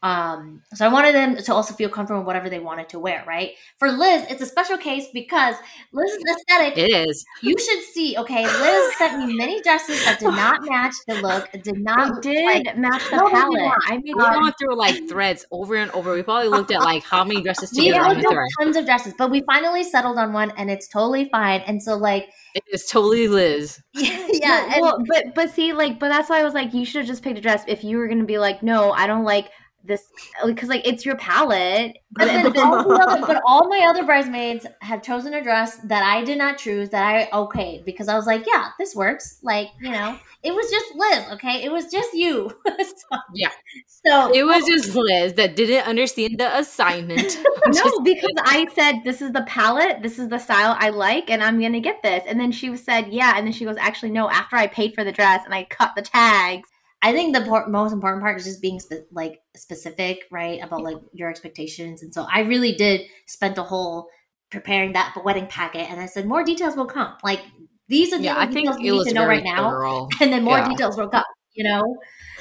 [0.02, 3.22] Um, so I wanted them to also feel comfortable in whatever they wanted to wear,
[3.26, 3.52] right?
[3.78, 5.56] For Liz, it's a special case because
[5.92, 6.78] Liz's aesthetic.
[6.78, 7.24] It is.
[7.42, 8.16] You should see.
[8.16, 11.50] Okay, Liz sent me many dresses that did not match the look.
[11.62, 13.72] Did not did like, match the palette.
[13.88, 16.14] I mean, we um, gone through like threads over and over.
[16.14, 18.08] We probably looked at like how many dresses together.
[18.08, 21.28] We looked at tons of dresses, but we finally settled on one, and it's totally
[21.28, 21.60] fine.
[21.66, 23.82] And so, like, it is totally Liz.
[23.94, 24.80] yeah.
[24.80, 27.22] well, but but see, like, but that's why I was like, you should have just
[27.22, 27.64] picked a dress.
[27.66, 29.50] If you were going to be like, no, I don't like
[29.84, 30.10] this
[30.44, 31.98] because like it's your palette.
[32.12, 36.02] But, then, but, all other, but all my other bridesmaids have chosen a dress that
[36.02, 39.38] I did not choose that I okayed because I was like, yeah, this works.
[39.42, 41.24] Like you know, it was just Liz.
[41.34, 42.50] Okay, it was just you.
[42.66, 43.50] so, yeah.
[43.86, 47.38] So it was just Liz that didn't understand the assignment.
[47.68, 51.42] no, because I said this is the palette, this is the style I like, and
[51.42, 52.24] I'm gonna get this.
[52.26, 54.30] And then she said, yeah, and then she goes, actually, no.
[54.30, 56.69] After I paid for the dress and I cut the tags
[57.02, 60.82] I think the por- most important part is just being spe- like specific, right, about
[60.82, 62.02] like your expectations.
[62.02, 64.08] And so I really did spend a whole
[64.50, 67.16] preparing that wedding packet, and I said more details will come.
[67.22, 67.40] Like
[67.88, 70.68] these are the yeah, details you need to know right now, and then more yeah.
[70.68, 71.24] details will come.
[71.54, 71.82] You know,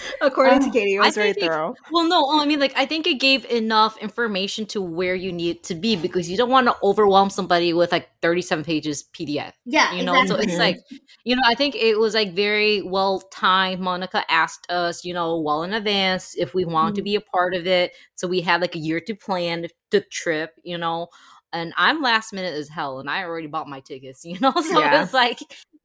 [0.22, 1.76] According to Katie, it was very thorough.
[1.92, 5.64] well, no, I mean, like, I think it gave enough information to where you need
[5.64, 9.54] to be because you don't want to overwhelm somebody with like 37 pages PDF.
[9.66, 9.94] Yeah.
[9.94, 10.46] You know, exactly.
[10.46, 10.78] so it's like,
[11.24, 13.82] you know, I think it was like very well timed.
[13.82, 16.96] Monica asked us, you know, well in advance if we want mm-hmm.
[16.96, 17.92] to be a part of it.
[18.16, 21.10] So we had like a year to plan the trip, you know
[21.52, 24.54] and I'm last minute as hell, and I already bought my tickets, you know.
[24.56, 25.04] So yeah.
[25.04, 25.40] it's like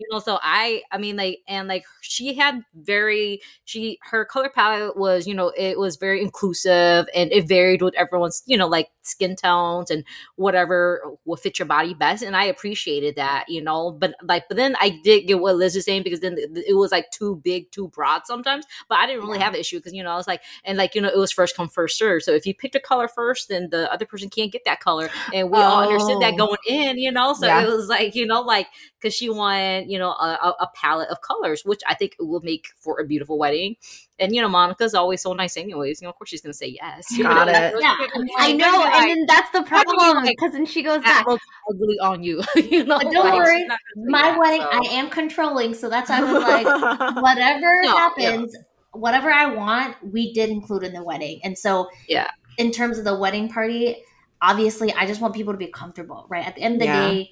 [0.04, 4.50] you know so i i mean like and like she had very she her color
[4.54, 8.68] palette was you know it was very inclusive and it varied with everyone's you know
[8.68, 10.04] like skin tones and
[10.36, 14.56] whatever will fit your body best and i appreciated that you know but like but
[14.56, 17.70] then i did get what liz is saying because then it was like too big
[17.70, 20.26] too broad sometimes but i didn't really have an issue because you know i was
[20.26, 22.74] like and like you know it was first come first serve so if you picked
[22.74, 25.62] a color first then the other person can't get that color and we oh.
[25.62, 26.46] all understood that oh.
[26.46, 27.62] going in you know so yeah.
[27.62, 28.66] it was like you know like
[29.04, 32.68] because she wanted you know a, a palette of colors which i think will make
[32.80, 33.76] for a beautiful wedding
[34.18, 36.00] and you know, Monica's always so nice, anyways.
[36.00, 37.06] You know, of course she's gonna say yes.
[37.22, 37.74] Got it.
[37.80, 37.96] Yeah,
[38.38, 42.42] I know, and then that's the problem because then she goes back ugly on you.
[42.54, 44.68] you know, but don't like, worry, my that, wedding so.
[44.70, 48.62] I am controlling, so that's why I was like, whatever no, happens, yeah.
[48.92, 53.04] whatever I want, we did include in the wedding, and so yeah, in terms of
[53.04, 53.96] the wedding party,
[54.40, 56.26] obviously, I just want people to be comfortable.
[56.28, 57.08] Right at the end of the yeah.
[57.08, 57.30] day,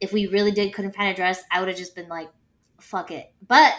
[0.00, 2.28] if we really did couldn't find a dress, I would have just been like,
[2.80, 3.74] fuck it, but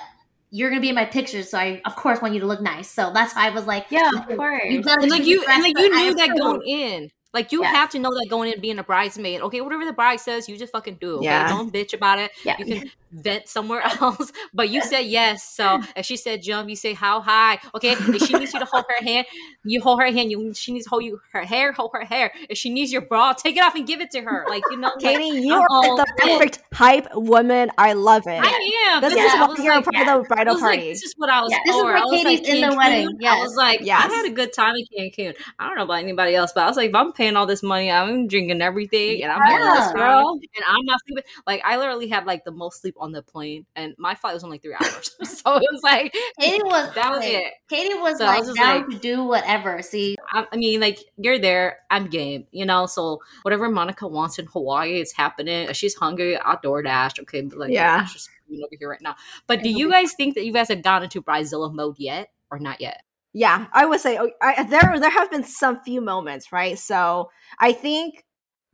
[0.52, 2.90] you're gonna be in my pictures, so I of course want you to look nice.
[2.90, 4.64] So that's why I was like, yeah, of course.
[4.66, 7.10] You and like you and like you knew that going in.
[7.34, 9.40] Like you have to know that going in being a bridesmaid.
[9.42, 11.18] Okay, whatever the bride says, you just fucking do.
[11.18, 11.26] Okay?
[11.26, 11.48] Yeah.
[11.48, 12.32] Don't bitch about it.
[12.44, 12.58] Yeah.
[12.60, 14.32] You can vent somewhere else.
[14.54, 15.44] But you said yes.
[15.44, 17.60] So if she said jump, you say how high.
[17.76, 17.92] Okay.
[17.92, 19.28] If she needs you to hold her hand,
[19.64, 20.32] you hold her hand.
[20.32, 22.32] You she needs to hold you her hair, hold her hair.
[22.50, 24.46] If she needs your bra, take it off and give it to her.
[24.50, 27.72] Like you know, Katie, like, you are the perfect hype woman.
[27.78, 28.42] I love it.
[28.42, 29.02] I am.
[29.02, 30.18] This yeah, is what you're like, part yeah.
[30.18, 30.78] the bridal party.
[30.78, 31.52] Like, this is what I was.
[31.52, 33.18] Yeah, this is what Katie's like, in the wedding.
[33.20, 33.38] Yes.
[33.38, 34.06] I was like, yes.
[34.06, 35.36] I had a good time in Cancun.
[35.60, 37.64] I don't know about anybody else, but I was like, if I'm paying all this
[37.64, 39.76] money, I'm drinking everything, and I'm yeah.
[39.76, 41.24] this girl, and I'm not sleeping.
[41.46, 44.44] Like I literally had like the most sleep on the plane and my flight was
[44.44, 45.16] only three hours.
[45.24, 47.54] so it was like Katie was that was it.
[47.70, 49.82] Katie was so like was down like, to do whatever.
[49.82, 52.86] See, I, I, mean, like you're there, I'm game, you know.
[52.86, 55.68] So whatever Monica wants in Hawaii, it's happening.
[55.68, 57.20] If she's hungry, I'll DoorDash.
[57.22, 59.16] Okay, but like yeah, just over here right now.
[59.48, 59.94] But do you mm-hmm.
[59.94, 63.02] guys think that you guys have gone into Bridezilla mode yet, or not yet?
[63.34, 66.78] Yeah, I would say oh, I, there there have been some few moments, right?
[66.78, 68.26] So I think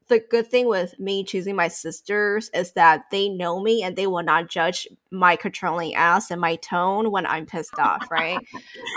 [0.08, 4.08] the good thing with me choosing my sisters is that they know me and they
[4.08, 8.41] will not judge my controlling ass and my tone when I'm pissed off, right?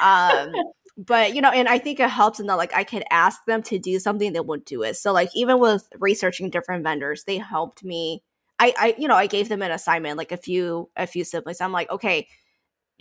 [0.02, 0.52] um,
[0.96, 3.62] but you know, and I think it helps in that like I could ask them
[3.64, 4.96] to do something, they won't do it.
[4.96, 8.22] So like even with researching different vendors, they helped me.
[8.58, 11.60] I, I you know, I gave them an assignment, like a few a few siblings.
[11.60, 12.28] I'm like, okay,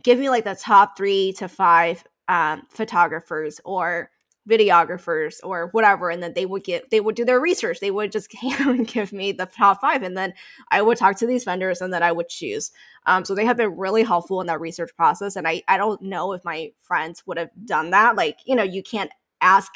[0.04, 4.12] give me like the top three to five um, photographers or
[4.50, 7.80] videographers or whatever and then they would get they would do their research.
[7.80, 8.30] They would just
[8.88, 10.34] give me the top five and then
[10.72, 12.72] i would talk to these vendors and then i would choose.
[13.06, 16.02] Um, so they have been really helpful in that research process and i i don't
[16.02, 18.16] know if my friends would have done that.
[18.16, 19.72] Like you know you can't ask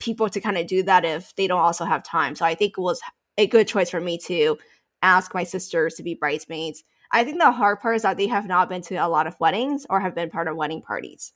[0.00, 2.34] people to kind of do that if they don't also have time.
[2.34, 3.00] So i think it was
[3.38, 4.58] a good choice for me to
[5.02, 6.82] ask my sisters to be bridesmaids.
[7.12, 9.38] I think the hard part is that they have not been to a lot of
[9.40, 11.32] weddings or have been part of wedding parties.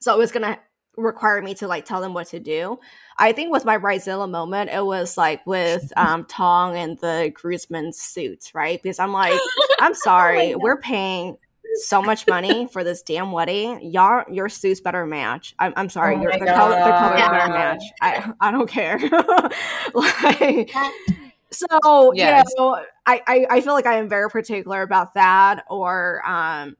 [0.00, 0.58] So it was gonna
[0.96, 2.78] require me to like tell them what to do.
[3.18, 7.92] I think with my Bridezilla moment, it was like with um Tong and the groomsmen
[7.92, 8.82] suits, right?
[8.82, 9.38] Because I'm like,
[9.80, 11.36] I'm sorry, oh we're paying
[11.74, 13.80] so much money for this damn wedding.
[13.82, 15.54] Y'all, your suits better match.
[15.58, 17.30] I'm, I'm sorry, oh your, the, color, the color yeah.
[17.30, 17.82] better match.
[18.00, 18.98] I, I don't care.
[19.94, 20.72] like,
[21.50, 22.46] so yes.
[22.48, 25.64] you know, I, I, I feel like I am very particular about that.
[25.68, 26.76] Or um,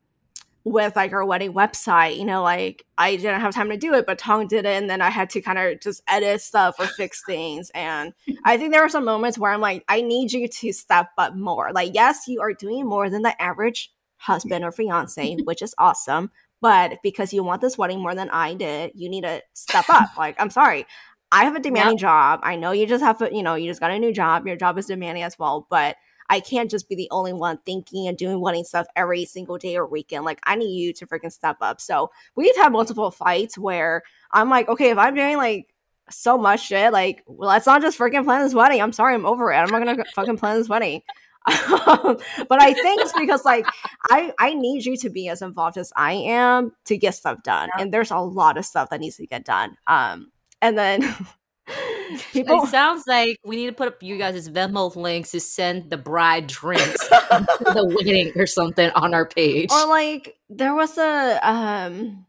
[0.64, 4.06] with like our wedding website, you know, like I didn't have time to do it,
[4.06, 6.86] but Tong did it, and then I had to kind of just edit stuff or
[6.86, 7.70] fix things.
[7.74, 8.12] And
[8.44, 11.34] I think there were some moments where I'm like, I need you to step up
[11.34, 11.72] more.
[11.72, 16.30] Like, yes, you are doing more than the average husband or fiance, which is awesome.
[16.61, 20.11] But because you want this wedding more than I did, you need to step up.
[20.18, 20.86] like, I'm sorry.
[21.32, 22.00] I have a demanding yep.
[22.00, 22.40] job.
[22.42, 24.46] I know you just have to, you know, you just got a new job.
[24.46, 25.66] Your job is demanding as well.
[25.70, 25.96] But
[26.31, 29.76] I can't just be the only one thinking and doing wedding stuff every single day
[29.76, 30.24] or weekend.
[30.24, 31.81] Like I need you to freaking step up.
[31.81, 35.74] So we've had multiple fights where I'm like, okay, if I'm doing like
[36.09, 38.81] so much shit, like well, let's not just freaking plan this wedding.
[38.81, 39.57] I'm sorry, I'm over it.
[39.57, 41.03] I'm not gonna fucking plan this wedding.
[41.47, 43.66] but I think it's because like
[44.11, 47.70] I I need you to be as involved as I am to get stuff done,
[47.74, 47.83] yeah.
[47.83, 49.76] and there's a lot of stuff that needs to get done.
[49.87, 50.31] Um,
[50.62, 51.16] and then
[52.32, 55.90] People, it sounds like we need to put up you guys' Venmo links to send
[55.90, 59.70] the bride drinks the wedding or something on our page.
[59.70, 62.26] Or like there was a um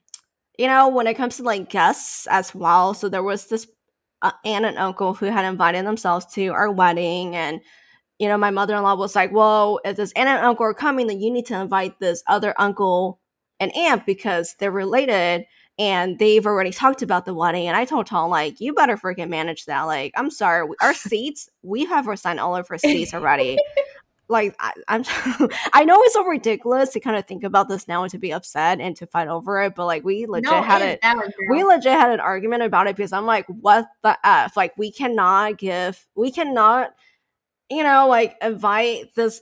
[0.57, 2.93] you know, when it comes to like guests as well.
[2.93, 3.67] So there was this
[4.21, 7.61] uh, aunt and uncle who had invited themselves to our wedding and
[8.19, 11.19] you know, my mother-in-law was like, "Well, if this aunt and uncle are coming, then
[11.19, 13.19] you need to invite this other uncle
[13.59, 15.45] and aunt because they're related."
[15.81, 17.67] And they've already talked about the wedding.
[17.67, 19.81] And I told Tom, like, you better freaking manage that.
[19.83, 23.57] Like, I'm sorry, our seats, we have assigned all of our seats already.
[24.29, 25.03] like I, am
[25.73, 28.31] I know it's so ridiculous to kind of think about this now and to be
[28.31, 30.99] upset and to fight over it, but like we legit no, had it.
[31.49, 34.55] We legit had an argument about it because I'm like, what the f?
[34.55, 36.93] Like we cannot give, we cannot,
[37.71, 39.41] you know, like invite this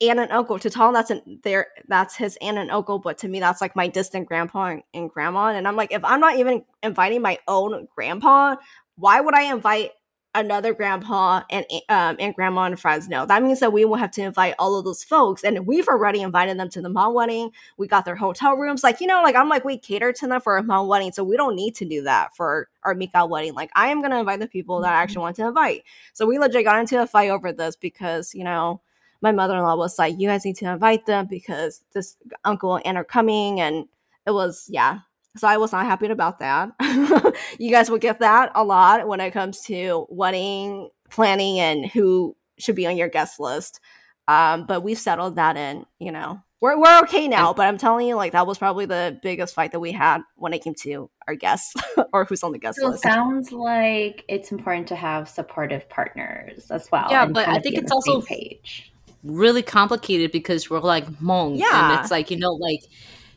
[0.00, 0.94] aunt and uncle to Tom.
[0.94, 1.68] That's an there.
[1.88, 5.10] That's his aunt and uncle, but to me, that's like my distant grandpa and, and
[5.10, 5.48] grandma.
[5.48, 8.56] And I'm like, if I'm not even inviting my own grandpa,
[8.96, 9.92] why would I invite
[10.36, 13.26] another grandpa and um, and grandma in Fresno.
[13.26, 16.20] That means that we will have to invite all of those folks, and we've already
[16.20, 17.50] invited them to the Hmong wedding.
[17.78, 20.40] We got their hotel rooms, like you know, like I'm like we cater to them
[20.40, 23.54] for a Hmong wedding, so we don't need to do that for our Mika wedding.
[23.54, 25.22] Like I am gonna invite the people that I actually mm-hmm.
[25.22, 25.84] want to invite.
[26.12, 28.80] So we legit got into a fight over this because you know
[29.26, 32.76] my mother in law was like, "You guys need to invite them because this uncle
[32.76, 33.86] and aunt are coming," and
[34.26, 35.00] it was yeah
[35.36, 36.72] so I was not happy about that.
[37.58, 42.36] you guys will get that a lot when it comes to wedding planning and who
[42.58, 43.80] should be on your guest list.
[44.28, 46.40] Um, but we've settled that in, you know.
[46.60, 49.72] We're we're okay now, but I'm telling you, like that was probably the biggest fight
[49.72, 51.74] that we had when it came to our guests
[52.14, 53.04] or who's on the guest so list.
[53.04, 57.08] It sounds like it's important to have supportive partners as well.
[57.10, 58.90] Yeah, but I think it's also page.
[59.26, 61.58] Really complicated because we're like Hmong.
[61.58, 61.92] Yeah.
[61.92, 62.84] And it's like, you know, like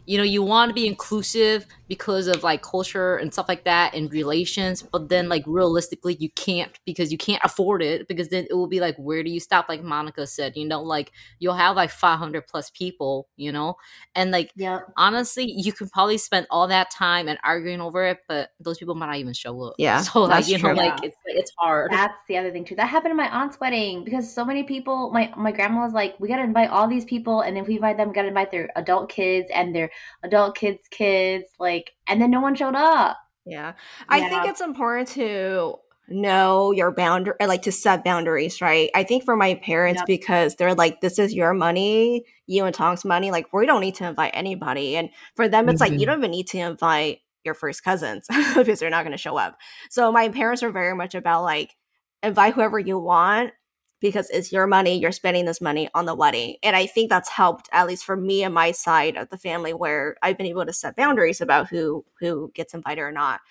[0.09, 3.93] you know you want to be inclusive because of like culture and stuff like that
[3.93, 8.47] and relations but then like realistically you can't because you can't afford it because then
[8.49, 9.69] it will be like where do you stop?
[9.69, 13.75] Like monica said you know like you'll have like 500 plus people you know?
[14.15, 18.17] And like yeah honestly you can probably spend all that time and arguing over it
[18.27, 19.75] but those people might not even show up.
[19.77, 21.91] Yeah so like you know like it's it's hard.
[21.91, 25.11] That's the other thing too that happened at my aunt's wedding because so many people
[25.11, 27.97] my my grandma was like we gotta invite all these people and if we invite
[27.97, 29.91] them we gotta invite their adult kids and their
[30.23, 33.73] adult kids kids like and then no one showed up yeah
[34.07, 35.75] i think it's important to
[36.11, 40.07] know your boundary like to set boundaries right i think for my parents yep.
[40.07, 43.95] because they're like this is your money you and tom's money like we don't need
[43.95, 45.91] to invite anybody and for them it's mm-hmm.
[45.91, 46.11] like you mm-hmm.
[46.13, 48.25] don't even need to invite your first cousins
[48.55, 49.57] because they're not going to show up
[49.89, 51.75] so my parents are very much about like
[52.23, 53.51] invite whoever you want
[53.99, 56.55] because it's your money you're spending this money on the wedding.
[56.63, 59.73] And i think that's helped at least for me and my side of the family
[59.73, 63.41] where i've been able to set boundaries about who who gets invited or not.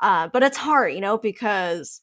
[0.00, 2.02] Uh, but it's hard you know because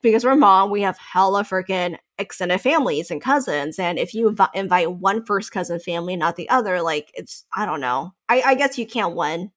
[0.00, 3.78] because we're Hmong we have hella freaking extended families and cousins.
[3.78, 7.66] And if you inv- invite one first cousin family not the other like it's i
[7.66, 8.14] don't know.
[8.28, 9.50] I, I guess you can't win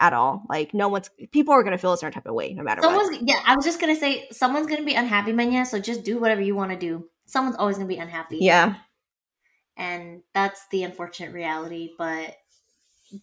[0.00, 0.42] at all.
[0.48, 3.10] Like no one's people are gonna feel a certain type of way no matter someone's,
[3.10, 3.28] what.
[3.28, 5.64] Yeah, I was just gonna say someone's gonna be unhappy, Manya.
[5.66, 7.08] So just do whatever you want to do.
[7.26, 8.38] Someone's always gonna be unhappy.
[8.40, 8.74] Yeah,
[9.76, 11.90] and that's the unfortunate reality.
[11.96, 12.36] But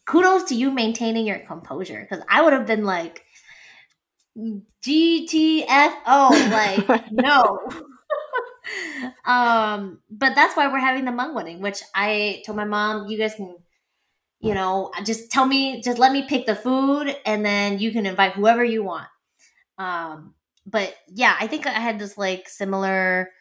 [0.05, 3.25] kudos to you maintaining your composure because I would have been like
[4.85, 6.05] GTFO,
[6.87, 7.59] like no.
[9.25, 13.17] um, but that's why we're having the Hmong wedding, which I told my mom, you
[13.17, 13.55] guys can
[14.39, 18.05] you know, just tell me, just let me pick the food and then you can
[18.05, 19.07] invite whoever you want.
[19.77, 20.35] Um,
[20.65, 23.31] but yeah, I think I had this like similar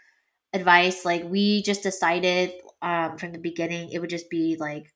[0.52, 1.04] advice.
[1.04, 4.92] Like we just decided um, from the beginning it would just be like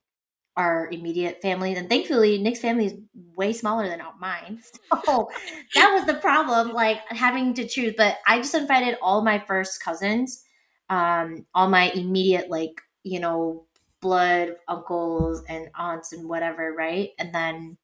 [0.56, 1.74] our immediate family.
[1.74, 2.94] And thankfully, Nick's family is
[3.36, 4.60] way smaller than mine.
[5.06, 5.30] So
[5.74, 7.94] that was the problem, like having to choose.
[7.96, 10.44] But I just invited all my first cousins,
[10.90, 13.66] um, all my immediate, like, you know,
[14.00, 17.10] blood uncles and aunts and whatever, right?
[17.18, 17.76] And then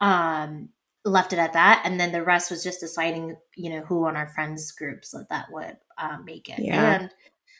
[0.00, 0.70] um
[1.04, 1.82] left it at that.
[1.84, 5.28] And then the rest was just deciding you know who on our friends groups that
[5.30, 6.58] that would um, make it.
[6.60, 7.00] Yeah.
[7.00, 7.10] and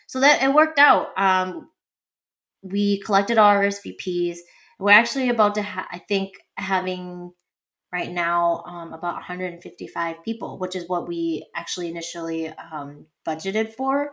[0.06, 1.08] so that it worked out.
[1.16, 1.68] Um
[2.64, 4.38] we collected our rsvps
[4.78, 7.30] we're actually about to ha- i think having
[7.92, 14.10] right now um, about 155 people which is what we actually initially um, budgeted for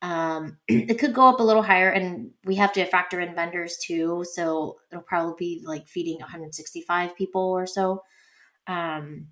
[0.00, 3.78] um, it could go up a little higher, and we have to factor in vendors
[3.78, 4.24] too.
[4.32, 8.02] So it'll probably be like feeding 165 people or so.
[8.66, 9.28] Um,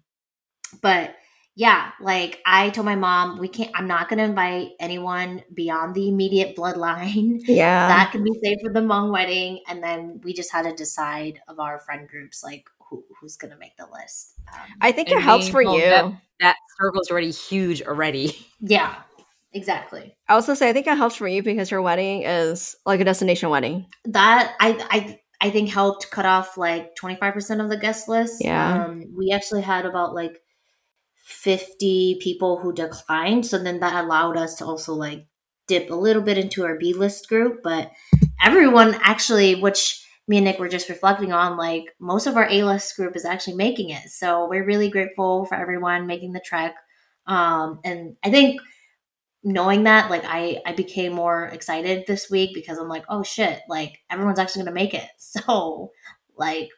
[0.82, 1.14] but
[1.54, 3.70] yeah, like I told my mom, we can't.
[3.74, 7.42] I'm not going to invite anyone beyond the immediate bloodline.
[7.46, 10.74] Yeah, that can be saved for the Hmong wedding, and then we just had to
[10.74, 14.34] decide of our friend groups, like who, who's going to make the list.
[14.52, 15.80] Um, I think it helps for you.
[15.80, 18.36] That, that circle's already huge already.
[18.58, 19.02] Yeah,
[19.52, 20.16] Exactly.
[20.28, 23.04] I also say I think it helps for you because your wedding is like a
[23.04, 23.86] destination wedding.
[24.04, 28.42] That I I I think helped cut off like 25% of the guest list.
[28.42, 28.84] Yeah.
[28.84, 30.40] Um, we actually had about like
[31.26, 33.46] 50 people who declined.
[33.46, 35.26] So then that allowed us to also like
[35.66, 37.62] dip a little bit into our B list group.
[37.62, 37.90] But
[38.42, 42.62] everyone actually, which me and Nick were just reflecting on, like most of our A
[42.62, 44.08] list group is actually making it.
[44.08, 46.74] So we're really grateful for everyone making the trek.
[47.26, 48.60] Um, and I think
[49.46, 53.60] knowing that, like I I became more excited this week because I'm like, oh shit,
[53.68, 55.08] like everyone's actually gonna make it.
[55.18, 55.92] So
[56.36, 56.70] like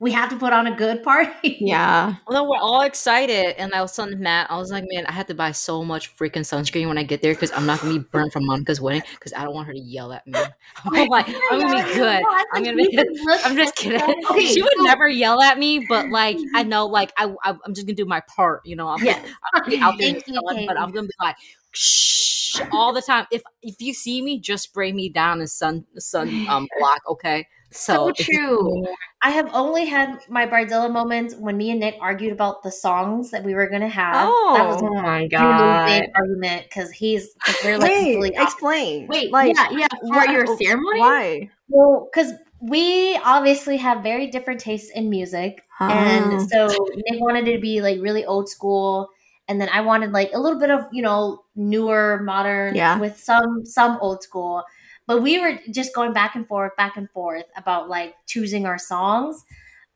[0.00, 1.30] we have to put on a good party.
[1.60, 2.16] Yeah.
[2.26, 5.26] Well, we're all excited, and I was telling Matt, I was like, man, I have
[5.26, 8.04] to buy so much freaking sunscreen when I get there because I'm not gonna be
[8.12, 10.34] burnt from Monica's wedding because I don't want her to yell at me.
[10.84, 12.22] I'm like, I'm gonna be good.
[12.52, 12.98] I'm gonna be.
[13.44, 14.02] I'm just kidding.
[14.30, 17.50] Okay, she would so- never yell at me, but like I know, like I, I
[17.50, 18.66] am just gonna do my part.
[18.66, 19.24] You know, I'm, yes.
[19.54, 21.36] I'm be out there, yelling, but I'm gonna be like.
[21.74, 23.26] Shh, all the time.
[23.30, 27.46] If if you see me, just spray me down in sun sun um block, okay?
[27.74, 28.86] So, so true.
[29.20, 33.32] I have only had my Bridezilla moments when me and Nick argued about the songs
[33.32, 34.28] that we were going to have.
[34.28, 38.32] Oh, that was oh my god, big argument because he's cause we're like Wait, really
[38.36, 39.08] explain.
[39.08, 41.00] Wait, like yeah, yeah, for your ceremony.
[41.00, 41.50] Why?
[41.68, 46.46] Well, because we obviously have very different tastes in music, and ah.
[46.48, 49.08] so Nick wanted it to be like really old school,
[49.48, 52.98] and then I wanted like a little bit of you know newer, modern, yeah.
[52.98, 54.64] with some some old school.
[55.06, 58.78] But we were just going back and forth, back and forth about like choosing our
[58.78, 59.44] songs.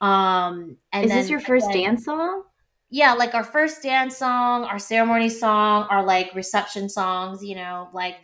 [0.00, 2.42] Um, and is then, this your first then, dance song?
[2.90, 7.42] Yeah, like our first dance song, our ceremony song, our like reception songs.
[7.42, 8.16] You know, like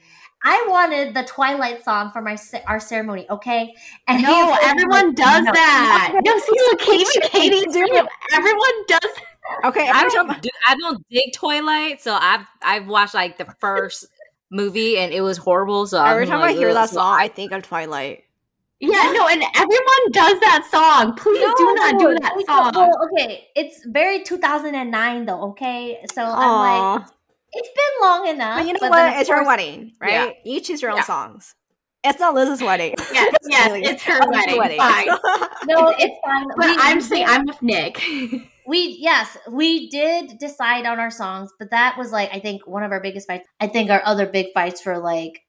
[0.45, 3.75] I wanted the Twilight song for my our ceremony, okay?
[4.07, 5.53] And no, everyone does no.
[5.53, 6.21] that.
[6.23, 9.11] No, see, Katie, Katie, do everyone does.
[9.65, 14.07] Okay, I don't, do, I don't dig Twilight, so I've I've watched like the first
[14.51, 15.87] movie and it was horrible.
[15.87, 18.25] So every I'm time like, I hear that song, I think of Twilight.
[18.81, 21.15] Yeah, no, and everyone does that song.
[21.17, 22.73] Please no, do not do that song.
[22.75, 25.43] Well, okay, it's very 2009 though.
[25.51, 26.35] Okay, so Aww.
[26.37, 27.09] I'm like,
[27.53, 28.59] it's been long enough.
[28.59, 29.21] But you know but what?
[29.21, 30.11] It's course, her wedding, right?
[30.45, 30.53] Yeah.
[30.53, 31.05] You choose your own yeah.
[31.05, 31.55] songs.
[32.03, 32.95] It's not Liz's wedding.
[33.13, 34.59] Yes, yes, it's her wedding.
[34.59, 34.79] wedding.
[34.79, 35.07] Fine.
[35.67, 36.47] no, it's fine.
[36.57, 38.03] But we, I'm saying I'm with Nick.
[38.67, 42.83] we yes we did decide on our songs but that was like i think one
[42.83, 43.47] of our biggest fights.
[43.61, 45.44] I think our other big fights were like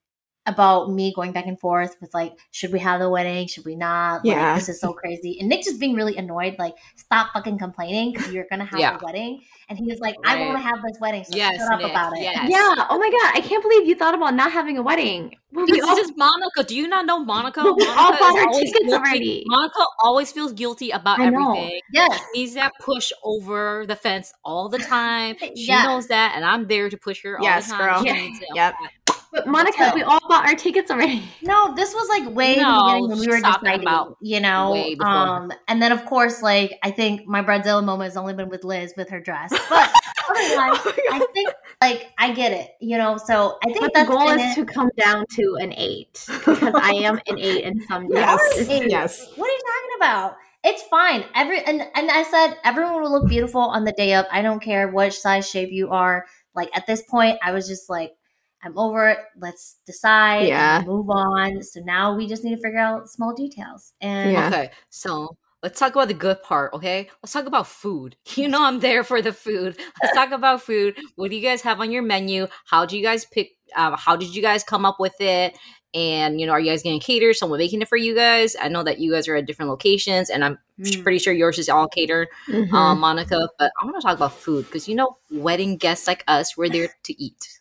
[0.46, 3.48] about me going back and forth with like, should we have the wedding?
[3.48, 4.26] Should we not?
[4.26, 4.56] Like, yeah.
[4.56, 5.38] this is so crazy.
[5.40, 8.98] And Nick just being really annoyed, like, stop fucking complaining because you're gonna have yeah.
[8.98, 9.42] a wedding.
[9.68, 10.38] And he was like, right.
[10.38, 11.24] I want to have this wedding.
[11.24, 12.22] So yes, shut up Nick, about it.
[12.22, 12.50] Yes.
[12.50, 12.86] Yeah.
[12.90, 15.36] Oh my god, I can't believe you thought about not having a wedding.
[15.52, 16.64] Well, this all- is Monica.
[16.64, 17.64] Do you not know Monica?
[17.64, 18.94] Well, we Monica all bought our tickets guilty.
[18.94, 19.44] already.
[19.48, 21.80] Monica always feels guilty about everything.
[21.92, 22.20] Yes.
[22.34, 25.36] She needs that push over the fence all the time.
[25.56, 25.86] She yes.
[25.86, 28.04] knows that, and I'm there to push her all yes, the time.
[28.04, 28.06] Girl.
[28.06, 28.30] Yeah.
[28.54, 28.74] Yep.
[29.36, 31.24] But Monica, we all bought our tickets already.
[31.42, 34.40] No, this was like way no, in the beginning when we were deciding about, you
[34.40, 34.74] know.
[35.02, 38.64] Um, and then of course, like I think my Bridezilla moment has only been with
[38.64, 39.92] Liz with her dress, but
[40.30, 41.50] otherwise, oh I think
[41.82, 43.18] like I get it, you know.
[43.18, 44.56] So I think but the goal is it.
[44.56, 48.18] to come down to an eight because I am an eight in some days.
[48.18, 49.32] Yes, yes.
[49.36, 50.38] What are you talking about?
[50.64, 51.26] It's fine.
[51.36, 54.26] Every and and I said everyone will look beautiful on the day of.
[54.32, 56.26] I don't care what size shape you are.
[56.56, 58.14] Like at this point, I was just like,
[58.66, 59.20] I'm over it.
[59.38, 60.48] Let's decide.
[60.48, 60.84] Yeah.
[60.86, 61.62] move on.
[61.62, 63.94] So now we just need to figure out small details.
[64.02, 64.48] And yeah.
[64.48, 66.74] okay, so let's talk about the good part.
[66.74, 68.16] Okay, let's talk about food.
[68.36, 69.78] You know, I'm there for the food.
[70.02, 70.98] Let's talk about food.
[71.16, 72.48] What do you guys have on your menu?
[72.66, 73.52] How do you guys pick?
[73.76, 75.58] Um, how did you guys come up with it?
[75.94, 77.36] And you know, are you guys getting catered?
[77.36, 78.56] Someone making it for you guys?
[78.60, 81.04] I know that you guys are at different locations, and I'm mm.
[81.04, 82.76] pretty sure yours is all catered, mm-hmm.
[82.76, 83.48] um, Monica.
[83.58, 86.70] But I want to talk about food because you know, wedding guests like us, we're
[86.70, 87.55] there to eat.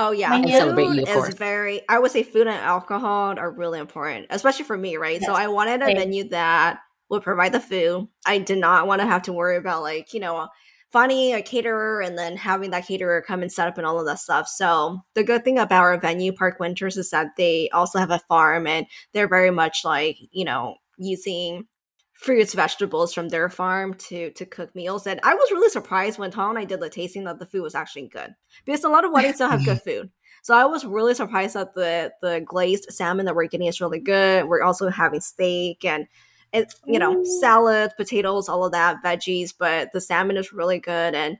[0.00, 1.04] Oh yeah, you.
[1.28, 1.82] Is very.
[1.88, 5.20] I would say food and alcohol are really important, especially for me, right?
[5.20, 5.26] Yes.
[5.26, 5.96] So I wanted a Same.
[5.96, 6.78] venue that
[7.10, 8.06] would provide the food.
[8.24, 10.48] I did not want to have to worry about like you know
[10.92, 14.06] finding a caterer and then having that caterer come and set up and all of
[14.06, 14.48] that stuff.
[14.48, 18.20] So the good thing about our venue, Park Winters, is that they also have a
[18.20, 21.66] farm and they're very much like you know using
[22.18, 25.06] fruits, vegetables from their farm to to cook meals.
[25.06, 27.62] And I was really surprised when Tom and I did the tasting that the food
[27.62, 28.34] was actually good
[28.66, 30.10] because a lot of weddings don't have good food.
[30.42, 34.00] So I was really surprised that the the glazed salmon that we're getting is really
[34.00, 34.46] good.
[34.46, 36.08] We're also having steak and
[36.52, 37.26] it's you know mm.
[37.40, 41.38] salad, potatoes, all of that, veggies, but the salmon is really good and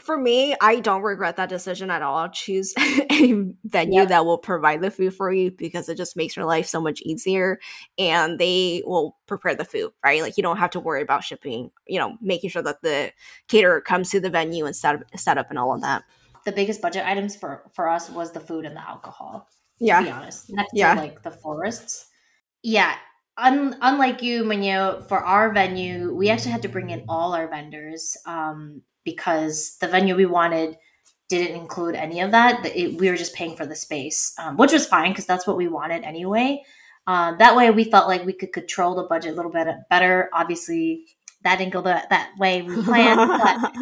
[0.00, 2.28] for me, I don't regret that decision at all.
[2.28, 4.08] Choose a venue yep.
[4.08, 7.02] that will provide the food for you because it just makes your life so much
[7.02, 7.60] easier
[7.98, 10.22] and they will prepare the food, right?
[10.22, 13.12] Like you don't have to worry about shipping, you know, making sure that the
[13.48, 16.04] caterer comes to the venue and set up, set up and all of that.
[16.46, 19.48] The biggest budget items for for us was the food and the alcohol.
[19.78, 20.00] Yeah.
[20.00, 20.50] To be honest.
[20.72, 20.94] Yeah.
[20.94, 22.06] like the florists.
[22.62, 22.94] Yeah.
[23.36, 27.48] Un- unlike you, Manu, for our venue, we actually had to bring in all our
[27.48, 28.16] vendors.
[28.26, 30.76] Um, because the venue we wanted
[31.28, 32.64] didn't include any of that.
[32.66, 35.56] It, we were just paying for the space, um, which was fine because that's what
[35.56, 36.62] we wanted anyway.
[37.06, 40.28] Uh, that way, we felt like we could control the budget a little bit better.
[40.32, 41.06] Obviously,
[41.42, 43.18] that didn't go that, that way we planned,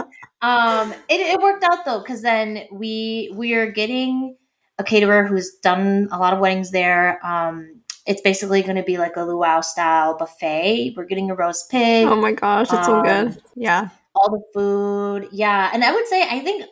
[0.40, 4.36] but um, it, it worked out though because then we we are getting
[4.78, 7.24] a caterer who's done a lot of weddings there.
[7.24, 10.94] Um, it's basically going to be like a luau style buffet.
[10.96, 12.06] We're getting a roast pig.
[12.08, 13.28] Oh my gosh, it's so good.
[13.28, 13.88] Um, yeah,
[14.20, 15.28] all the food.
[15.32, 16.66] Yeah, and I would say I think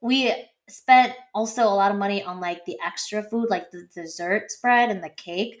[0.00, 0.32] we
[0.68, 4.90] spent also a lot of money on like the extra food, like the dessert spread
[4.90, 5.60] and the cake.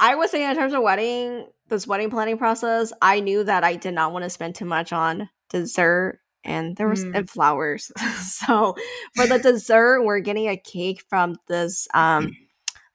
[0.00, 3.76] I would say in terms of wedding, this wedding planning process, I knew that I
[3.76, 7.16] did not want to spend too much on dessert and there was mm.
[7.16, 7.90] and flowers.
[8.20, 8.74] so
[9.14, 12.36] for the dessert, we're getting a cake from this um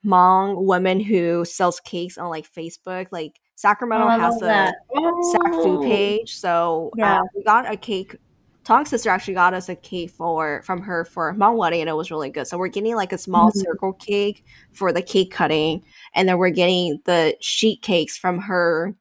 [0.06, 3.08] Hmong woman who sells cakes on like Facebook.
[3.12, 5.32] Like Sacramento oh, has a oh.
[5.34, 6.38] Sac food page.
[6.38, 7.20] So uh, yeah.
[7.20, 8.16] Uh, we got a cake
[8.64, 11.94] Tong's sister actually got us a cake for from her for Hmong wedding, and it
[11.94, 12.48] was really good.
[12.48, 13.60] So we're getting like a small mm-hmm.
[13.60, 15.84] circle cake for the cake cutting,
[16.14, 18.96] and then we're getting the sheet cakes from her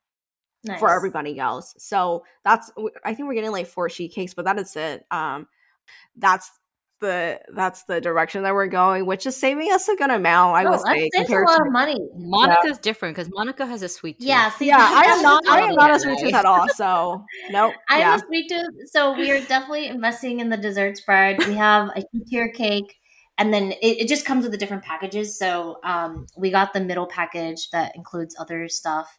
[0.64, 0.80] nice.
[0.80, 1.74] for everybody else.
[1.78, 2.72] So that's
[3.04, 5.04] I think we're getting like four sheet cakes, but that is it.
[5.12, 5.46] Um,
[6.16, 6.50] that's
[7.01, 10.57] the that's the direction that we're going, which is saving us a good amount.
[10.57, 11.99] I would say saves a lot of money.
[12.16, 12.76] Monica's yeah.
[12.82, 14.28] different because Monica has a sweet tooth.
[14.28, 14.76] Yeah, see, yeah.
[14.78, 15.46] I am not.
[15.49, 16.68] I am not a sweet tooth at all.
[16.70, 17.74] So nope.
[17.88, 18.12] I yeah.
[18.12, 21.38] have a sweet tooth, so we are definitely investing in the dessert spread.
[21.46, 22.96] We have a tier cake,
[23.38, 25.38] and then it, it, just comes with the different packages.
[25.38, 29.18] So um, we got the middle package that includes other stuff.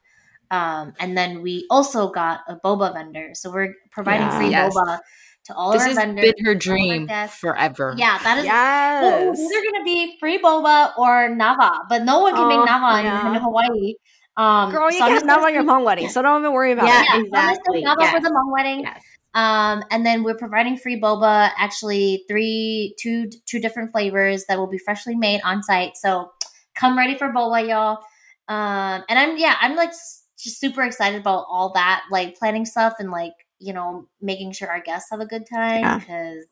[0.52, 3.30] Um, and then we also got a boba vendor.
[3.34, 4.76] So we're providing yeah, free yes.
[4.76, 5.00] boba
[5.46, 6.22] to all this our vendors.
[6.22, 7.10] This has been her dream
[7.40, 7.96] forever.
[7.98, 8.46] Yeah, that is.
[8.46, 9.04] Yes.
[9.04, 12.70] Well, either going to be free boba or nava, but no one can oh, make
[12.70, 13.28] nava yeah.
[13.28, 13.94] in, in, Hawaii.
[14.38, 16.72] Um, Girl, you so can have nava on your Hmong wedding, so don't even worry
[16.72, 17.08] about yeah, it.
[17.10, 17.84] Yeah, exactly.
[17.84, 18.14] nava yes.
[18.14, 18.82] for the Hmong wedding.
[18.82, 19.04] Yes.
[19.36, 24.68] Um, and then we're providing free boba, actually three, two, two different flavors that will
[24.68, 25.98] be freshly made on site.
[25.98, 26.32] So
[26.76, 28.00] come ready for boba, y'all.
[28.48, 32.94] Um, and I'm yeah, I'm like just super excited about all that, like planning stuff
[33.00, 36.00] and like you know, making sure our guests have a good time yeah.
[36.00, 36.46] because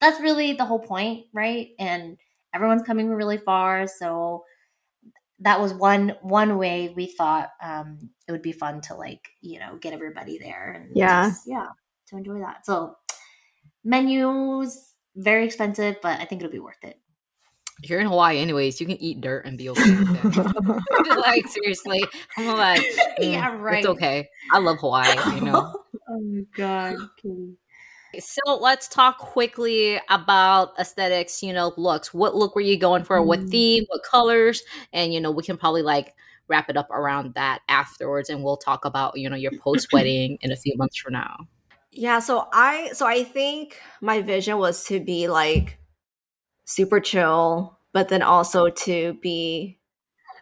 [0.00, 1.68] that's really the whole point, right?
[1.78, 2.18] And
[2.54, 4.44] everyone's coming really far, so
[5.40, 9.60] that was one one way we thought um, it would be fun to like you
[9.60, 11.68] know get everybody there and yeah just, yeah
[12.08, 12.66] to enjoy that.
[12.66, 12.96] So
[13.84, 16.98] menus very expensive, but I think it'll be worth it.
[17.82, 18.80] You're in Hawaii, anyways.
[18.80, 21.16] You can eat dirt and be okay with it.
[21.18, 22.02] like seriously,
[22.36, 22.80] I'm like,
[23.20, 23.78] mm, yeah, right.
[23.78, 24.28] It's okay.
[24.52, 25.36] I love Hawaii.
[25.36, 25.74] You know.
[26.08, 26.96] oh my god.
[28.18, 31.42] So let's talk quickly about aesthetics.
[31.42, 32.14] You know, looks.
[32.14, 33.18] What look were you going for?
[33.18, 33.26] Mm.
[33.26, 33.84] What theme?
[33.88, 34.62] What colors?
[34.92, 36.14] And you know, we can probably like
[36.48, 40.38] wrap it up around that afterwards, and we'll talk about you know your post wedding
[40.40, 41.36] in a few months from now.
[41.92, 42.20] Yeah.
[42.20, 45.78] So I so I think my vision was to be like
[46.64, 49.78] super chill, but then also to be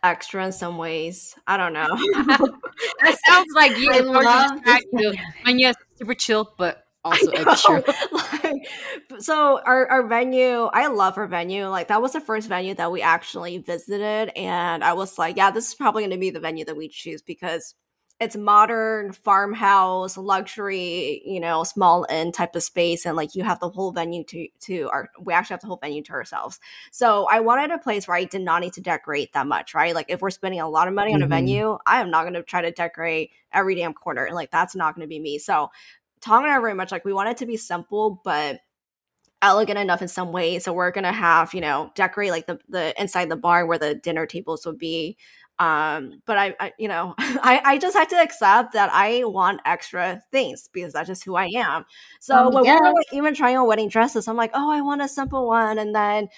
[0.06, 1.34] extra in some ways.
[1.46, 1.88] I don't know.
[3.02, 3.90] that sounds like you.
[3.92, 4.60] I love
[4.92, 5.14] you.
[5.44, 7.84] And yes, super chill, but also extra.
[8.12, 8.68] like,
[9.20, 11.68] so our, our venue, I love our venue.
[11.68, 15.50] Like that was the first venue that we actually visited, and I was like, yeah,
[15.50, 17.74] this is probably going to be the venue that we choose because
[18.18, 23.60] it's modern farmhouse luxury you know small inn type of space and like you have
[23.60, 26.58] the whole venue to to our we actually have the whole venue to ourselves.
[26.90, 29.94] So i wanted a place where i did not need to decorate that much right?
[29.94, 31.32] Like if we're spending a lot of money on mm-hmm.
[31.32, 34.50] a venue i am not going to try to decorate every damn corner and like
[34.50, 35.38] that's not going to be me.
[35.38, 35.70] So
[36.20, 38.60] tom and i are very much like we want it to be simple but
[39.42, 42.98] elegant enough in some way so we're gonna have you know decorate like the the
[43.00, 45.16] inside the bar where the dinner tables would be
[45.58, 49.60] um but I, I, you know i i just had to accept that i want
[49.64, 51.84] extra things because that's just who i am
[52.20, 52.80] so um, when yes.
[52.80, 55.46] we were like, even trying on wedding dresses i'm like oh i want a simple
[55.46, 56.28] one and then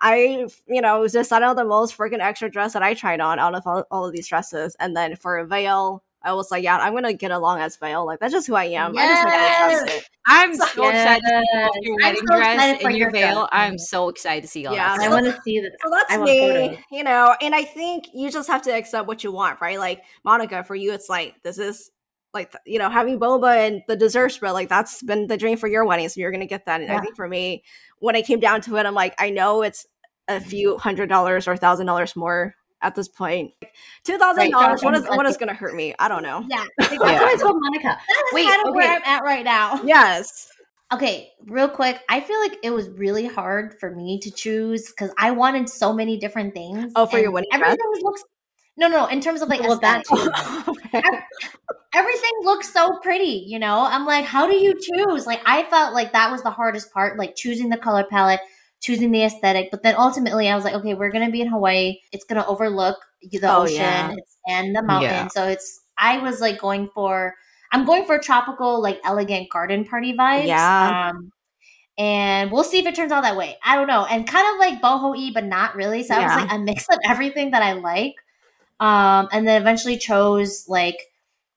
[0.00, 3.54] i you know decided on the most freaking extra dress that i tried on out
[3.54, 6.78] of all, all of these dresses and then for a veil I was like, yeah,
[6.78, 8.06] I'm gonna get along as veil.
[8.06, 8.94] Like that's just who I am.
[8.94, 9.26] Yes.
[9.26, 10.08] I just trust it.
[10.26, 11.20] I'm so yes.
[11.20, 13.48] excited to see your wedding so dress and your veil.
[13.52, 15.06] I'm so excited to see all yeah, that.
[15.06, 15.72] I want to see that.
[15.82, 16.78] So that's me, photos.
[16.90, 17.36] you know.
[17.42, 19.78] And I think you just have to accept what you want, right?
[19.78, 21.90] Like Monica, for you, it's like this is
[22.32, 25.68] like you know having boba and the dessert spread like that's been the dream for
[25.68, 26.98] your wedding so you're gonna get that and yeah.
[26.98, 27.62] i think for me
[28.00, 29.86] when it came down to it i'm like i know it's
[30.26, 33.52] a few hundred dollars or thousand dollars more at this point.
[34.04, 34.82] Two thousand dollars.
[34.82, 35.94] What is what is going to hurt me?
[35.98, 36.44] I don't know.
[36.48, 37.98] Yeah, that's what I told Monica.
[38.08, 38.76] That is Wait, kind of okay.
[38.76, 39.82] where I'm at right now.
[39.82, 40.50] Yes.
[40.92, 42.02] Okay, real quick.
[42.08, 45.92] I feel like it was really hard for me to choose because I wanted so
[45.92, 46.92] many different things.
[46.94, 48.02] Oh, for your wedding everything dress?
[48.02, 48.24] looks.
[48.76, 49.06] No, no.
[49.06, 50.30] In terms of like well, that too.
[51.94, 53.44] everything looks so pretty.
[53.46, 55.26] You know, I'm like, how do you choose?
[55.26, 58.40] Like, I felt like that was the hardest part, like choosing the color palette
[58.84, 59.70] choosing the aesthetic.
[59.70, 61.96] But then ultimately, I was like, okay, we're gonna be in Hawaii.
[62.12, 64.14] It's gonna overlook the oh, ocean yeah.
[64.46, 65.10] and the mountain.
[65.10, 65.28] Yeah.
[65.28, 67.34] So it's I was like going for.
[67.72, 70.46] I'm going for tropical, like elegant garden party vibes.
[70.46, 71.10] Yeah.
[71.10, 71.32] Um,
[71.96, 73.56] and we'll see if it turns out that way.
[73.64, 74.04] I don't know.
[74.04, 76.04] And kind of like boho y, but not really.
[76.04, 78.14] So I was like a mix of everything that I like.
[78.78, 80.98] Um, and then eventually chose like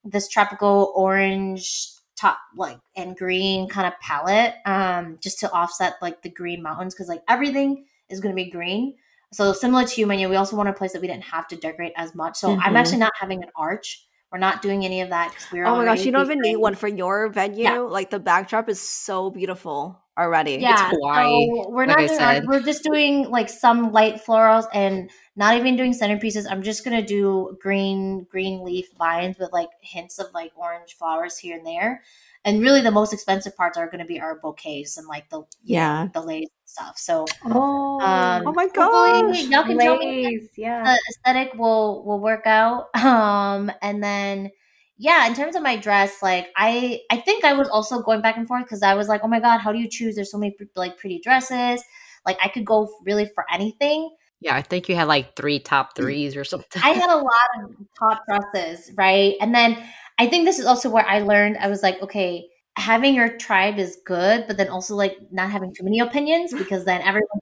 [0.03, 1.87] this tropical orange
[2.17, 6.93] top like and green kind of palette um just to offset like the green mountains
[6.93, 8.95] because like everything is going to be green
[9.31, 11.55] so similar to you menu we also want a place that we didn't have to
[11.55, 12.77] decorate as much so i'm Mhm.
[12.79, 15.85] actually not having an arch we're not doing any of that because we're Oh my
[15.85, 17.63] gosh, you don't even need one for your venue.
[17.63, 17.79] Yeah.
[17.79, 20.53] Like the backdrop is so beautiful already.
[20.59, 22.35] yeah Hawaii, so we're like not I doing said.
[22.37, 22.45] art.
[22.47, 27.05] we're just doing like some light florals and not even doing centerpieces i'm just gonna
[27.05, 32.01] do green green leaf vines with like hints of like orange flowers here and there
[32.45, 35.41] and really the most expensive parts are going to be our bouquets and like the
[35.63, 36.03] Yeah.
[36.03, 40.49] yeah the lace stuff so Oh, um Oh my god, y'all can tell me Lace,
[40.55, 40.83] yeah.
[40.83, 44.51] the aesthetic will will work out um and then
[44.97, 48.37] yeah in terms of my dress like i i think i was also going back
[48.37, 50.15] and forth because i was like oh my god how do you choose?
[50.15, 51.83] There's so many like pretty dresses.
[52.25, 54.09] Like i could go really for anything.
[54.39, 55.95] Yeah, I think you had like three top mm.
[55.95, 56.81] threes or something.
[56.83, 59.35] i had a lot of top dresses right?
[59.41, 59.77] And then
[60.19, 63.79] i think this is also where i learned i was like okay having your tribe
[63.79, 67.41] is good but then also like not having too many opinions because then everyone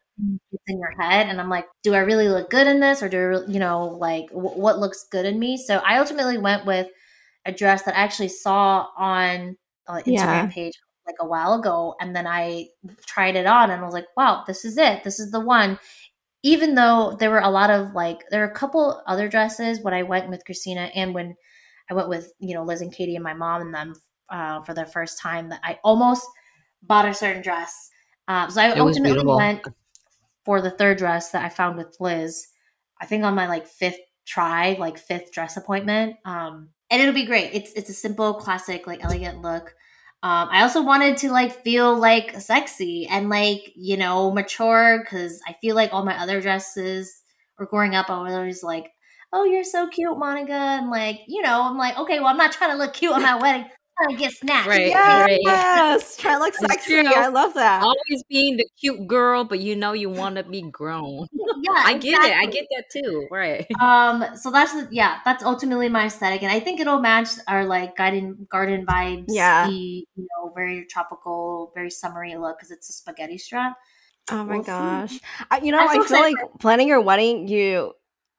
[0.52, 1.28] gets in your head.
[1.28, 3.86] And i'm like do i really look good in this or do I, you know
[3.86, 5.58] like w- what looks good in me?
[5.58, 6.88] So i ultimately went with
[7.46, 9.56] a dress that i actually saw on
[9.88, 10.50] uh, instagram Yeah.
[10.52, 10.74] page
[11.06, 12.66] like a while ago and then i
[13.06, 15.78] tried it on and I was like wow this is it this is the one
[16.44, 19.96] even though there were a lot of like there are a couple other dresses when
[19.96, 21.36] I went with Christina and when
[21.90, 23.96] I went with you know Liz and Katie and my mom and them
[24.30, 26.24] uh, for the first time that I almost
[26.84, 27.90] bought a certain dress.
[28.28, 29.64] Um, so I It ultimately went
[30.44, 32.48] for the third dress that I found with Liz.
[33.02, 36.18] I think on my like fifth try, like fifth dress appointment.
[36.26, 37.54] Um, and it'll be great.
[37.54, 39.76] It's it's a simple, classic, like elegant look.
[40.24, 45.42] Um, I also wanted to like feel like sexy and like you know mature because
[45.46, 47.22] I feel like all my other dresses
[47.60, 48.90] or growing up I was always like,
[49.34, 52.54] oh you're so cute, Monica, and like you know I'm like okay, well I'm not
[52.54, 53.70] trying to look cute on my wedding,
[54.00, 54.68] I'm trying get snatched.
[54.68, 55.40] Right.
[55.42, 57.02] Yes, try to look It's sexy.
[57.02, 57.14] true.
[57.14, 57.82] I love that.
[57.84, 61.28] Always being the cute girl, but you know you want to be grown.
[61.62, 62.34] Yeah, I get it.
[62.38, 63.28] I get that too.
[63.32, 63.66] Right.
[63.82, 67.96] Um, so that's yeah, that's ultimately my aesthetic, and I think it'll match our like
[67.96, 69.26] garden garden vibes.
[69.30, 69.68] Yeah.
[69.68, 73.78] the, you know, very tropical, very summery look because it's a spaghetti strap.
[74.32, 75.20] Oh my We'll gosh.
[75.50, 77.94] I, you know, I'm I feel excited like planning your wedding, you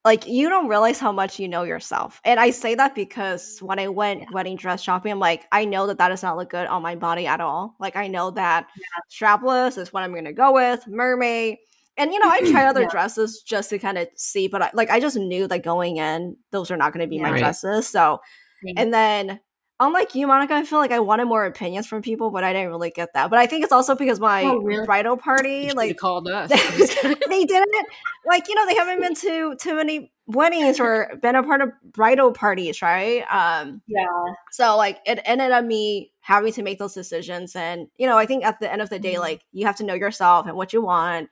[0.07, 2.21] like you don't realize how much you know yourself.
[2.25, 3.67] And I say that because mm-hmm.
[3.67, 6.49] when I went wedding dress shopping, I'm like, I know that that does not look
[6.49, 7.75] good on my body at all.
[7.81, 8.69] Like I know that
[9.11, 11.59] strapless is what I'm going to go with, mermaid.
[11.99, 12.89] And you know, I try other Yeah.
[12.89, 16.37] dresses just to kind of see, but I, like I just knew that going in,
[16.53, 17.23] those are not going to be Yeah.
[17.23, 17.41] my Right.
[17.41, 17.89] dresses.
[17.89, 18.21] So,
[18.65, 18.75] Same.
[18.77, 19.41] and then
[19.81, 22.69] unlike you, Monica, I feel like I wanted more opinions from people, but I didn't
[22.71, 23.31] really get that.
[23.31, 24.85] But I think it's also because my Oh, really?
[24.87, 26.51] bridal party, like called us.
[27.29, 27.87] they didn't
[28.27, 31.71] like you know they haven't been to too many weddings or been a part of
[31.93, 34.07] bridal parties right um yeah,
[34.51, 38.27] so like it ended up me having to make those decisions and you know i
[38.27, 39.21] think at the end of the day Mhm.
[39.21, 41.29] like you have to know yourself and what you want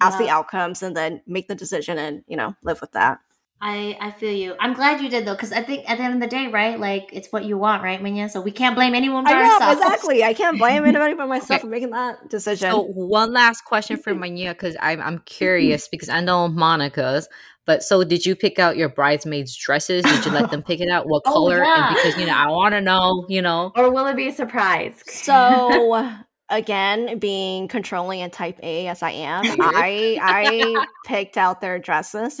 [0.00, 3.18] ask the outcomes and then make the decision and you know live with that
[3.60, 4.54] I I feel you.
[4.60, 6.78] I'm glad you did though, because I think at the end of the day, right,
[6.78, 8.30] like it's what you want, right, Minya?
[8.30, 9.80] So we can't blame anyone but i know ourselves.
[9.80, 11.60] exactly i can't blame anybody but myself Okay.
[11.62, 16.08] for making that decision So one last question for Mania because I'm I'm curious because
[16.08, 17.28] I know Monica's.
[17.64, 20.04] But so did you pick out your bridesmaids' dresses?
[20.04, 21.08] Did you let them pick it out?
[21.08, 21.62] What Oh, color?
[21.64, 21.88] yeah.
[21.88, 23.26] And because you know, I want to know.
[23.28, 25.02] You know, Or will it be a surprise?
[25.06, 26.06] So
[26.48, 32.38] again, being controlling and type A as I am, I I picked out their dresses.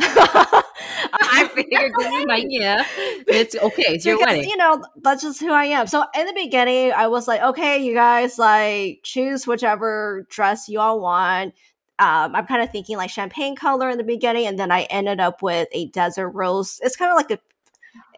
[1.12, 2.84] I figured this is Mania.
[3.28, 3.94] It's okay.
[3.94, 4.48] It's your wedding.
[4.48, 5.86] You know, that's just who I am.
[5.86, 10.80] So in the beginning, I was like, okay, you guys like choose whichever dress you
[10.80, 11.54] all want.
[11.98, 15.18] Um, I'm kind of thinking like champagne color in the beginning, and then I ended
[15.20, 16.78] up with a desert rose.
[16.82, 17.38] It's kind of like a,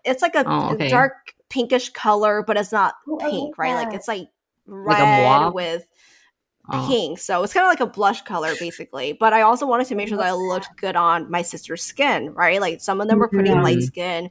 [0.04, 0.88] it's like a, Oh, okay.
[0.88, 3.74] dark pinkish color, but it's not Oh, I pink, right?
[3.74, 4.28] Like it's like
[4.84, 5.54] Like red mauve?
[5.54, 5.86] with.
[6.72, 7.18] Pink.
[7.18, 9.12] So it's kind of like a blush color, basically.
[9.12, 12.32] But I also wanted to make sure that I looked good on my sister's skin,
[12.34, 12.60] right?
[12.60, 13.62] Like some of them were pretty Mhm.
[13.62, 14.30] light skin.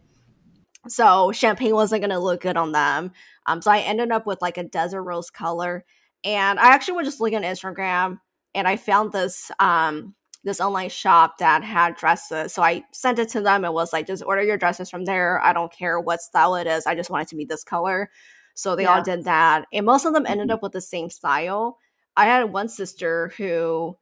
[0.87, 3.11] So champagne wasn't going to look good on them.
[3.45, 5.85] Um, so I ended up with like a desert rose color.
[6.23, 8.19] And I actually was just looking on Instagram
[8.55, 12.53] and I found this um this online shop that had dresses.
[12.53, 15.41] So I sent it to them and was like, just order your dresses from there.
[15.43, 16.85] I don't care what style it is.
[16.85, 18.09] I just want it to be this color.
[18.53, 19.65] So they all did that.
[19.73, 21.77] And most of them ended up with the same style.
[22.17, 23.95] I had one sister who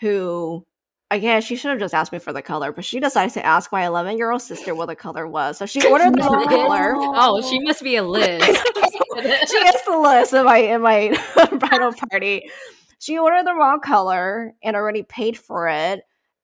[0.00, 0.66] who
[1.10, 3.72] again, she should have just asked me for the color, but she decided to ask
[3.72, 5.58] my 11 year old sister what the color was.
[5.58, 6.94] So she ordered the wrong color.
[7.22, 8.42] Oh, she must be a Liz.
[8.44, 11.16] she is the list in my in my
[11.58, 12.50] bridal party.
[12.98, 16.02] She ordered the wrong color and already paid for it.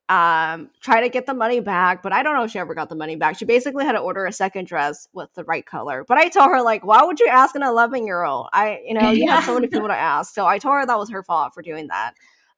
[0.08, 2.88] Um, try to get the money back, but I don't know if she ever got
[2.88, 3.36] the money back.
[3.36, 6.04] She basically had to order a second dress with the right color.
[6.06, 8.48] But I told her, like, why would you ask an 11 year old?
[8.52, 9.36] I, you know, you yeah.
[9.36, 10.32] have so many people to ask.
[10.32, 12.14] So I told her that was her fault for doing that.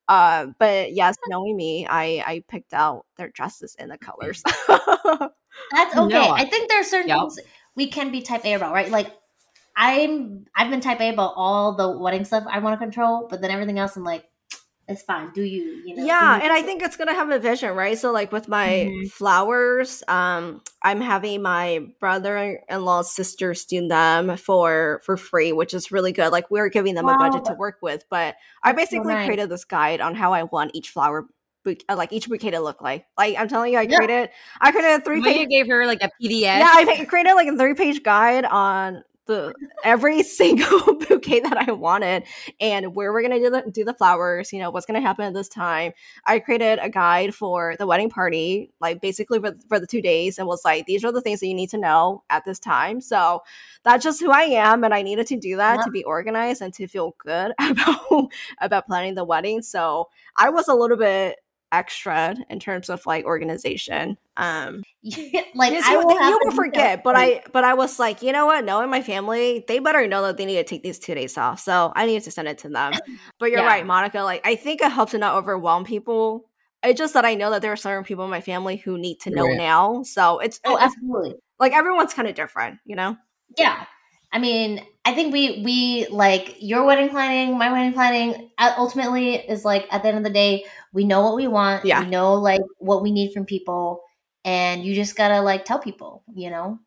[0.09, 4.43] Uh, but yes, knowing me, I I picked out their dresses in the colors.
[4.45, 4.67] That's
[5.97, 6.15] okay.
[6.15, 6.31] No.
[6.31, 7.21] I think there are certain yep.
[7.21, 7.39] things
[7.77, 8.91] we can be type A about, right?
[8.91, 9.15] Like
[9.77, 13.41] I'm I've been type A about all the wedding stuff I want to control, but
[13.41, 14.25] then everything else I'm like,
[14.89, 15.31] it's fine.
[15.33, 16.05] Do you, you know?
[16.05, 17.97] Yeah, and I think it's gonna have a vision, right?
[17.99, 19.07] So like with my mm-hmm.
[19.09, 26.13] flowers, um, I'm having my brother-in-law's sisters do them for for free, which is really
[26.13, 26.31] good.
[26.31, 27.17] Like we're giving them wow.
[27.17, 30.71] a budget to work with, but I basically created this guide on how I want
[30.75, 31.27] each flower
[31.67, 33.05] uh, like each bouquet to look like.
[33.19, 33.97] Like I'm telling you, I yeah.
[33.97, 35.37] created I created a three page.
[35.37, 36.41] You gave her like a PDF.
[36.41, 41.71] Yeah, I created like a three page guide on the every single bouquet that I
[41.71, 42.25] wanted
[42.61, 45.35] and where we're gonna do the do the flowers, you know, what's gonna happen at
[45.35, 45.93] this time.
[46.27, 50.39] I created a guide for the wedding party, like basically for, for the two days,
[50.39, 53.01] and was like, these are the things that you need to know at this time.
[53.01, 53.43] So
[53.85, 55.85] that's just who I am, and I needed to do that yeah.
[55.85, 58.29] to be organized and to feel good about
[58.61, 59.63] about planning the wedding.
[59.63, 61.37] So I was a little bit
[61.73, 64.17] extra in terms of like organization.
[64.37, 64.83] Um
[65.55, 68.65] like I will, you, will forget, but I but I was like, you know what?
[68.65, 71.61] Knowing my family, they better know that they need to take these two days off.
[71.61, 72.93] So I needed to send it to them.
[73.39, 73.67] But you're yeah.
[73.67, 74.21] right, Monica.
[74.21, 76.49] Like I think it helps to not overwhelm people.
[76.83, 79.21] It's just that I know that there are certain people in my family who need
[79.21, 79.57] to know right.
[79.57, 80.03] now.
[80.03, 81.35] So it's oh, absolutely.
[81.59, 83.17] Like everyone's kind of different, you know.
[83.57, 83.85] Yeah,
[84.33, 88.51] I mean, I think we we like your wedding planning, my wedding planning.
[88.59, 91.85] Uh, ultimately, is like at the end of the day, we know what we want.
[91.85, 92.01] Yeah.
[92.03, 94.03] We know like what we need from people,
[94.45, 96.79] and you just gotta like tell people, you know.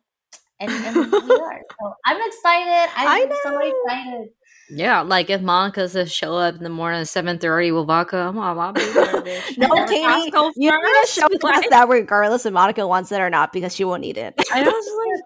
[0.60, 1.02] And, and we
[1.40, 1.60] are.
[1.80, 2.92] So I'm excited.
[2.96, 4.28] I'm so excited.
[4.74, 8.16] Yeah, like if Monica says show up in the morning at seven thirty with vodka,
[8.16, 9.58] I'm all, I'll be there, bitch.
[9.58, 13.74] no, Katie, you're gonna show up that regardless if Monica wants it or not because
[13.74, 14.34] she won't need it.
[14.52, 15.24] I was like,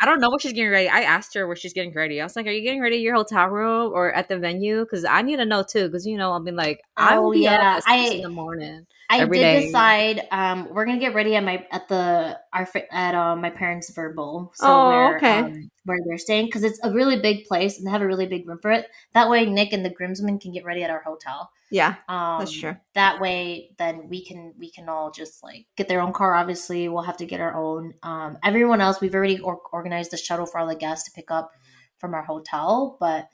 [0.00, 0.88] I don't know what she's getting ready.
[0.88, 2.20] I asked her where she's getting ready.
[2.20, 4.80] I was like, "Are you getting ready at your hotel room or at the venue?"
[4.80, 5.86] Because I need to know too.
[5.86, 7.80] Because you know, I'll be like, "I will be yeah.
[7.86, 9.66] I, in the morning." I did day.
[9.66, 10.22] decide.
[10.30, 14.50] Um, we're gonna get ready at my at the our at um, my parents' Vrbo.
[14.54, 15.38] So oh, where, okay.
[15.38, 18.26] Um, where they're staying because it's a really big place and they have a really
[18.26, 18.86] big room for it.
[19.14, 21.50] That way, Nick and the groomsmen can get ready at our hotel.
[21.70, 22.76] Yeah, um, that's true.
[22.94, 26.34] That way, then we can we can all just like get their own car.
[26.34, 27.94] Obviously, we'll have to get our own.
[28.02, 31.30] Um, everyone else, we've already or- organized the shuttle for all the guests to pick
[31.30, 31.52] up
[31.98, 33.28] from our hotel, but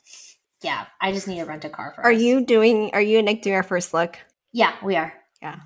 [0.62, 2.02] yeah, I just need to rent a car for.
[2.02, 2.20] Are us.
[2.20, 2.90] you doing?
[2.92, 4.18] Are you and Nick doing our first look?
[4.52, 5.12] Yeah, we are.
[5.44, 5.60] Yeah.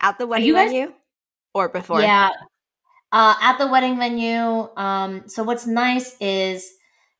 [0.00, 0.92] At the wedding guys- venue
[1.52, 2.00] or before?
[2.00, 2.30] Yeah.
[3.12, 4.68] Uh, at the wedding venue.
[4.76, 6.70] Um, so what's nice is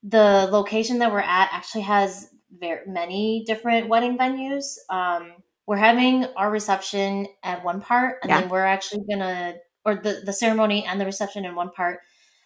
[0.04, 4.64] the location that we're at actually has very many different wedding venues.
[4.88, 5.32] Um,
[5.66, 8.40] we're having our reception at one part, and yeah.
[8.40, 9.54] then we're actually gonna,
[9.84, 12.00] or the the ceremony and the reception in one part,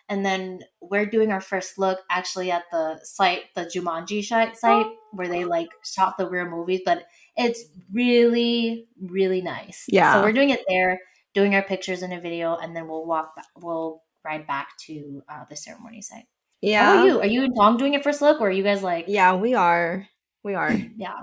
[0.09, 5.29] and then we're doing our first look actually at the site, the Jumanji site, where
[5.29, 7.05] they like shot the real movies, but
[7.37, 9.85] it's really, really nice.
[9.89, 10.15] Yeah.
[10.15, 11.01] So we're doing it there,
[11.35, 13.37] doing our pictures in a video, and then we'll walk.
[13.37, 16.25] Back, we'll ride back to uh, the ceremony site.
[16.61, 16.85] Yeah.
[16.85, 17.21] How are you?
[17.21, 19.07] Are you and Tom doing it first look, or are you guys like?
[19.09, 20.07] Yeah, we are.
[20.43, 20.73] We are.
[20.97, 21.15] yeah.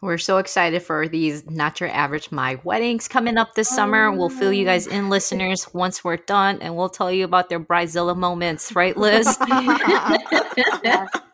[0.00, 4.10] We're so excited for these not your average my weddings coming up this summer.
[4.10, 7.60] We'll fill you guys in, listeners, once we're done, and we'll tell you about their
[7.60, 9.38] bridezilla moments, right, Liz?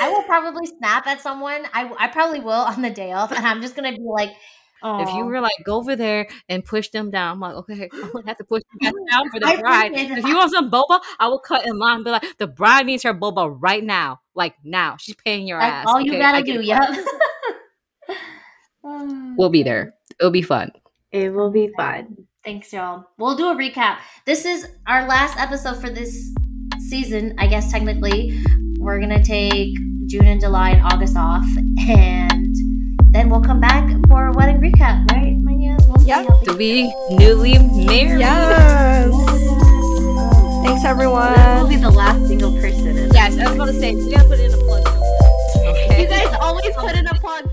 [0.00, 1.66] I will probably snap at someone.
[1.72, 4.30] I, I probably will on the day off, and I'm just gonna be like,
[4.82, 5.02] Aww.
[5.02, 8.12] If you were like, go over there and push them down, I'm like, okay, I'm
[8.12, 9.92] gonna have to push them down for the bride.
[9.92, 12.04] If you want some boba, I will cut in line.
[12.04, 14.96] Be like, the bride needs her boba right now, like now.
[14.98, 15.86] She's paying your That's ass.
[15.88, 16.80] All okay, you gotta do, yep.
[19.36, 19.94] we'll be there.
[20.20, 20.70] It'll be fun.
[21.10, 22.26] It will be fun.
[22.44, 23.04] Thanks, y'all.
[23.18, 23.98] We'll do a recap.
[24.24, 26.32] This is our last episode for this
[26.88, 28.42] season, I guess technically.
[28.78, 31.46] We're gonna take June and July and August off,
[31.88, 32.54] and
[33.12, 35.76] then we'll come back for a wedding recap, right, Manya?
[35.88, 36.26] We'll yep.
[36.44, 38.20] To be newly married.
[38.20, 39.10] Yes.
[40.64, 41.34] Thanks, everyone.
[41.34, 43.10] We'll be the last single person.
[43.12, 44.86] Yes, I was going to say, we gotta put in a plug.
[45.56, 46.02] Okay.
[46.02, 47.50] You guys always put in a plug.